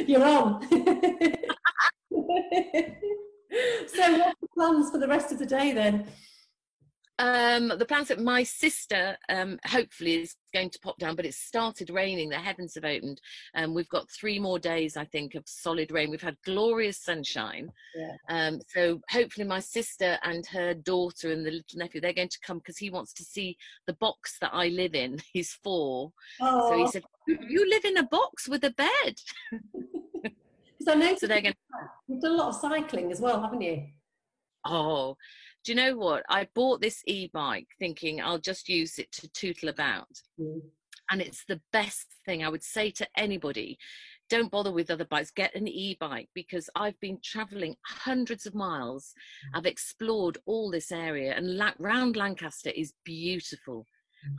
You're 0.05 0.25
on. 0.25 0.67
so, 2.11 4.17
what's 4.17 4.41
the 4.41 4.47
plans 4.53 4.91
for 4.91 4.97
the 4.97 5.07
rest 5.07 5.31
of 5.31 5.39
the 5.39 5.45
day 5.45 5.73
then? 5.73 6.07
Um, 7.19 7.69
the 7.69 7.85
plans 7.85 8.09
that 8.09 8.21
my 8.21 8.43
sister 8.43 9.17
um, 9.27 9.59
hopefully 9.65 10.21
is 10.21 10.35
going 10.53 10.69
to 10.69 10.79
pop 10.79 10.99
down, 10.99 11.15
but 11.15 11.25
it's 11.25 11.37
started 11.37 11.89
raining. 11.89 12.29
The 12.29 12.37
heavens 12.37 12.75
have 12.75 12.85
opened, 12.85 13.19
and 13.55 13.65
um, 13.65 13.73
we've 13.73 13.89
got 13.89 14.09
three 14.11 14.37
more 14.37 14.59
days, 14.59 14.95
I 14.95 15.05
think, 15.05 15.33
of 15.33 15.43
solid 15.47 15.91
rain. 15.91 16.11
We've 16.11 16.21
had 16.21 16.37
glorious 16.45 16.99
sunshine. 16.99 17.71
Yeah. 17.95 18.13
Um, 18.29 18.59
so 18.67 19.01
hopefully, 19.09 19.47
my 19.47 19.59
sister 19.59 20.19
and 20.21 20.45
her 20.47 20.75
daughter 20.75 21.31
and 21.31 21.43
the 21.43 21.51
little 21.51 21.79
nephew 21.79 22.01
they're 22.01 22.13
going 22.13 22.29
to 22.29 22.39
come 22.45 22.59
because 22.59 22.77
he 22.77 22.91
wants 22.91 23.13
to 23.13 23.23
see 23.23 23.57
the 23.87 23.93
box 23.93 24.37
that 24.41 24.51
I 24.53 24.67
live 24.67 24.93
in. 24.93 25.19
He's 25.33 25.53
four, 25.63 26.11
oh. 26.39 26.69
so 26.69 26.77
he 26.77 26.87
said, 26.87 27.03
"You 27.27 27.67
live 27.67 27.85
in 27.85 27.97
a 27.97 28.03
box 28.03 28.47
with 28.47 28.63
a 28.63 28.71
bed." 28.71 29.15
So 30.81 30.91
I 30.91 30.95
know 30.95 31.15
so 31.15 31.27
they're 31.27 31.41
going. 31.41 31.55
You've 32.07 32.21
done 32.21 32.33
a 32.33 32.37
lot 32.37 32.49
of 32.49 32.55
cycling 32.55 33.11
as 33.11 33.19
well, 33.19 33.41
haven't 33.41 33.61
you? 33.61 33.87
Oh, 34.65 35.15
do 35.63 35.71
you 35.71 35.75
know 35.75 35.97
what? 35.97 36.23
I 36.29 36.47
bought 36.55 36.81
this 36.81 37.01
e-bike 37.07 37.67
thinking 37.79 38.21
I'll 38.21 38.39
just 38.39 38.69
use 38.69 38.99
it 38.99 39.11
to 39.13 39.29
tootle 39.29 39.69
about. 39.69 40.07
Mm. 40.39 40.61
And 41.09 41.21
it's 41.21 41.45
the 41.47 41.61
best 41.71 42.07
thing 42.25 42.43
I 42.43 42.49
would 42.49 42.63
say 42.63 42.91
to 42.91 43.07
anybody. 43.15 43.77
Don't 44.29 44.51
bother 44.51 44.73
with 44.73 44.91
other 44.91 45.05
bikes. 45.05 45.31
Get 45.31 45.55
an 45.55 45.67
e-bike 45.67 46.29
because 46.33 46.69
I've 46.75 46.99
been 46.99 47.19
traveling 47.23 47.75
hundreds 47.85 48.45
of 48.45 48.55
miles. 48.55 49.13
Mm. 49.53 49.57
I've 49.57 49.65
explored 49.65 50.37
all 50.45 50.69
this 50.69 50.91
area 50.91 51.33
and 51.35 51.57
la- 51.57 51.73
round 51.79 52.15
Lancaster 52.17 52.71
is 52.75 52.93
beautiful. 53.05 53.85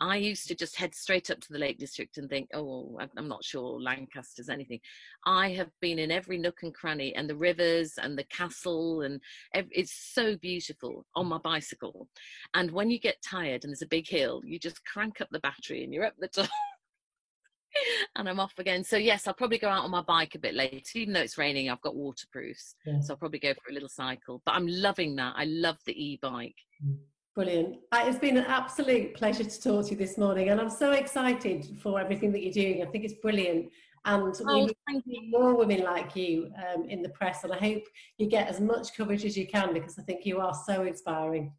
I 0.01 0.17
used 0.17 0.49
to 0.49 0.55
just 0.55 0.77
head 0.77 0.95
straight 0.95 1.31
up 1.31 1.41
to 1.41 1.53
the 1.53 1.59
Lake 1.59 1.79
District 1.79 2.19
and 2.19 2.29
think, 2.29 2.49
oh, 2.55 2.99
I'm 3.17 3.29
not 3.29 3.45
sure 3.45 3.81
Lancaster's 3.81 4.49
anything. 4.49 4.81
I 5.27 5.51
have 5.51 5.71
been 5.81 5.99
in 5.99 6.11
every 6.11 6.39
nook 6.39 6.63
and 6.63 6.75
cranny, 6.75 7.15
and 7.15 7.29
the 7.29 7.37
rivers 7.37 7.95
and 8.01 8.17
the 8.17 8.25
castle, 8.25 9.03
and 9.03 9.21
it's 9.53 9.93
so 9.93 10.37
beautiful 10.37 11.07
on 11.15 11.27
my 11.27 11.39
bicycle. 11.39 12.09
And 12.55 12.71
when 12.71 12.91
you 12.91 12.99
get 12.99 13.23
tired 13.23 13.65
and 13.65 13.71
there's 13.71 13.83
a 13.83 13.87
big 13.87 14.09
hill, 14.09 14.43
you 14.45 14.59
just 14.59 14.85
crank 14.85 15.21
up 15.21 15.29
the 15.31 15.41
battery 15.41 15.85
and 15.85 15.93
you're 15.93 16.05
up 16.05 16.15
the 16.19 16.29
top. 16.29 16.49
and 18.17 18.29
I'm 18.29 18.41
off 18.41 18.55
again. 18.59 18.85
So 18.85 18.97
yes, 18.97 19.27
I'll 19.27 19.35
probably 19.35 19.59
go 19.59 19.69
out 19.69 19.85
on 19.85 19.91
my 19.91 20.03
bike 20.03 20.35
a 20.35 20.39
bit 20.39 20.55
later. 20.55 20.83
Even 20.95 21.15
though 21.15 21.21
it's 21.21 21.39
raining, 21.39 21.71
I've 21.71 21.81
got 21.81 21.97
waterproofs, 21.97 22.75
yeah. 22.85 23.01
so 23.01 23.13
I'll 23.13 23.19
probably 23.19 23.39
go 23.39 23.55
for 23.55 23.71
a 23.71 23.75
little 23.75 23.89
cycle. 23.89 24.43
But 24.45 24.55
I'm 24.55 24.67
loving 24.67 25.17
that. 25.17 25.35
I 25.37 25.45
love 25.45 25.79
the 25.87 25.93
e-bike. 25.93 26.57
Mm. 26.85 26.99
Brilliant. 27.39 27.77
Uh, 27.93 28.03
it's 28.05 28.19
been 28.19 28.37
an 28.37 28.47
absolute 28.49 29.15
pleasure 29.15 29.45
to 29.45 29.63
talk 29.63 29.85
to 29.85 29.91
you 29.93 29.97
this 29.97 30.19
morning, 30.19 30.49
and 30.49 30.61
I'm 30.61 30.69
so 30.69 30.91
excited 30.91 31.69
for 31.81 32.01
everything 32.01 32.33
that 32.33 32.43
you're 32.43 32.53
doing. 32.53 32.83
I 32.83 32.91
think 32.91 33.05
it's 33.05 33.15
brilliant. 33.15 33.71
And 34.07 34.35
oh, 34.45 34.69
we 34.89 35.03
need 35.07 35.31
more 35.31 35.55
women 35.55 35.85
like 35.85 36.17
you 36.17 36.51
um, 36.57 36.87
in 36.87 37.01
the 37.01 37.11
press, 37.11 37.45
and 37.45 37.53
I 37.53 37.59
hope 37.59 37.85
you 38.17 38.27
get 38.27 38.49
as 38.49 38.61
much 38.61 38.93
coverage 38.97 39.25
as 39.25 39.37
you 39.37 39.47
can 39.47 39.73
because 39.73 40.01
I 40.01 40.03
think 40.03 40.27
you 40.27 40.41
are 40.41 40.53
so 40.67 40.83
inspiring. 40.83 41.53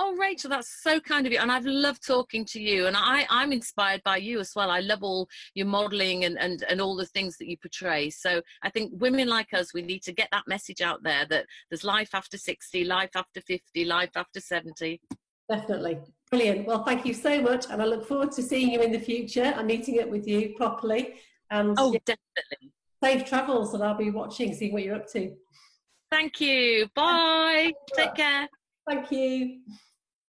Oh, 0.00 0.14
Rachel, 0.16 0.48
that's 0.48 0.80
so 0.80 1.00
kind 1.00 1.26
of 1.26 1.32
you. 1.32 1.40
And 1.40 1.50
I've 1.50 1.66
loved 1.66 2.06
talking 2.06 2.44
to 2.46 2.60
you. 2.60 2.86
And 2.86 2.96
I, 2.96 3.26
I'm 3.28 3.52
inspired 3.52 4.00
by 4.04 4.18
you 4.18 4.38
as 4.38 4.52
well. 4.54 4.70
I 4.70 4.78
love 4.78 5.02
all 5.02 5.28
your 5.54 5.66
modeling 5.66 6.24
and, 6.24 6.38
and, 6.38 6.62
and 6.68 6.80
all 6.80 6.94
the 6.94 7.04
things 7.04 7.36
that 7.38 7.48
you 7.48 7.56
portray. 7.56 8.08
So 8.08 8.40
I 8.62 8.70
think 8.70 8.92
women 8.94 9.26
like 9.26 9.52
us, 9.52 9.74
we 9.74 9.82
need 9.82 10.04
to 10.04 10.12
get 10.12 10.28
that 10.30 10.46
message 10.46 10.80
out 10.80 11.02
there 11.02 11.26
that 11.30 11.46
there's 11.68 11.82
life 11.82 12.10
after 12.14 12.38
60, 12.38 12.84
life 12.84 13.10
after 13.16 13.40
50, 13.40 13.84
life 13.86 14.12
after 14.14 14.38
70. 14.38 15.00
Definitely. 15.50 15.98
Brilliant. 16.30 16.66
Well, 16.66 16.84
thank 16.84 17.04
you 17.04 17.12
so 17.12 17.42
much. 17.42 17.66
And 17.68 17.82
I 17.82 17.86
look 17.86 18.06
forward 18.06 18.30
to 18.32 18.42
seeing 18.42 18.70
you 18.70 18.80
in 18.82 18.92
the 18.92 19.00
future 19.00 19.52
and 19.56 19.66
meeting 19.66 20.00
up 20.00 20.10
with 20.10 20.28
you 20.28 20.54
properly. 20.56 21.14
And 21.50 21.74
oh, 21.76 21.92
yeah, 21.92 21.98
definitely. 22.06 22.72
Safe 23.02 23.28
travels, 23.28 23.74
and 23.74 23.82
I'll 23.82 23.96
be 23.96 24.10
watching, 24.10 24.54
seeing 24.54 24.72
what 24.72 24.84
you're 24.84 24.96
up 24.96 25.10
to. 25.12 25.34
Thank 26.10 26.40
you. 26.40 26.88
Bye. 26.94 27.72
Take 27.96 28.14
care. 28.14 28.48
Thank 28.88 29.10
you. 29.10 29.60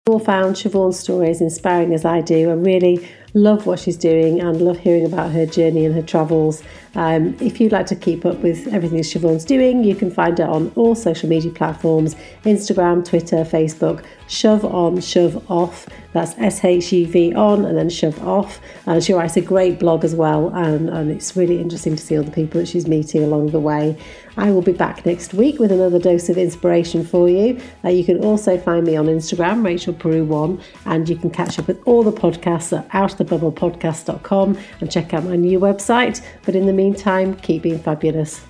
All 0.08 0.18
found 0.18 0.56
Siobhan's 0.56 0.98
story 0.98 1.28
as 1.28 1.42
inspiring 1.42 1.92
as 1.92 2.06
I 2.06 2.22
do. 2.22 2.48
I 2.48 2.54
really 2.54 3.06
love 3.42 3.66
what 3.66 3.78
she's 3.78 3.96
doing 3.96 4.40
and 4.40 4.60
love 4.60 4.78
hearing 4.78 5.04
about 5.04 5.30
her 5.30 5.46
journey 5.46 5.84
and 5.84 5.94
her 5.94 6.02
travels. 6.02 6.62
Um, 6.94 7.36
if 7.40 7.60
you'd 7.60 7.72
like 7.72 7.86
to 7.86 7.96
keep 7.96 8.24
up 8.24 8.38
with 8.38 8.66
everything 8.68 8.98
that 8.98 9.04
Siobhan's 9.04 9.44
doing, 9.44 9.84
you 9.84 9.94
can 9.94 10.10
find 10.10 10.36
her 10.38 10.46
on 10.46 10.72
all 10.74 10.94
social 10.94 11.28
media 11.28 11.52
platforms 11.52 12.16
Instagram, 12.44 13.04
Twitter, 13.04 13.44
Facebook. 13.44 14.04
Shove 14.26 14.64
on, 14.64 15.00
shove 15.00 15.50
off. 15.50 15.86
That's 16.12 16.34
S 16.38 16.64
H 16.64 16.92
U 16.92 17.06
V 17.06 17.34
on 17.34 17.64
and 17.64 17.76
then 17.76 17.88
shove 17.88 18.20
off. 18.26 18.60
And 18.86 19.02
she 19.02 19.12
writes 19.12 19.36
a 19.36 19.40
great 19.40 19.78
blog 19.78 20.04
as 20.04 20.14
well, 20.14 20.48
and, 20.48 20.90
and 20.90 21.10
it's 21.10 21.36
really 21.36 21.60
interesting 21.60 21.96
to 21.96 22.02
see 22.02 22.16
all 22.18 22.24
the 22.24 22.30
people 22.30 22.60
that 22.60 22.66
she's 22.66 22.88
meeting 22.88 23.22
along 23.22 23.50
the 23.50 23.60
way. 23.60 23.96
I 24.36 24.50
will 24.50 24.62
be 24.62 24.72
back 24.72 25.04
next 25.04 25.34
week 25.34 25.58
with 25.58 25.72
another 25.72 25.98
dose 25.98 26.28
of 26.28 26.38
inspiration 26.38 27.04
for 27.04 27.28
you. 27.28 27.60
Uh, 27.84 27.88
you 27.88 28.04
can 28.04 28.22
also 28.24 28.58
find 28.58 28.86
me 28.86 28.96
on 28.96 29.06
Instagram, 29.06 29.64
Rachel 29.64 29.94
Peru1, 29.94 30.62
and 30.86 31.08
you 31.08 31.16
can 31.16 31.30
catch 31.30 31.58
up 31.58 31.66
with 31.66 31.80
all 31.86 32.02
the 32.02 32.12
podcasts 32.12 32.76
at 32.76 32.88
outofthebubblepodcast.com 33.28 34.58
and 34.80 34.90
check 34.90 35.14
out 35.14 35.24
my 35.24 35.36
new 35.36 35.58
website. 35.60 36.22
But 36.44 36.54
in 36.54 36.66
the 36.66 36.72
meantime, 36.72 37.34
keep 37.36 37.62
being 37.62 37.78
fabulous. 37.78 38.40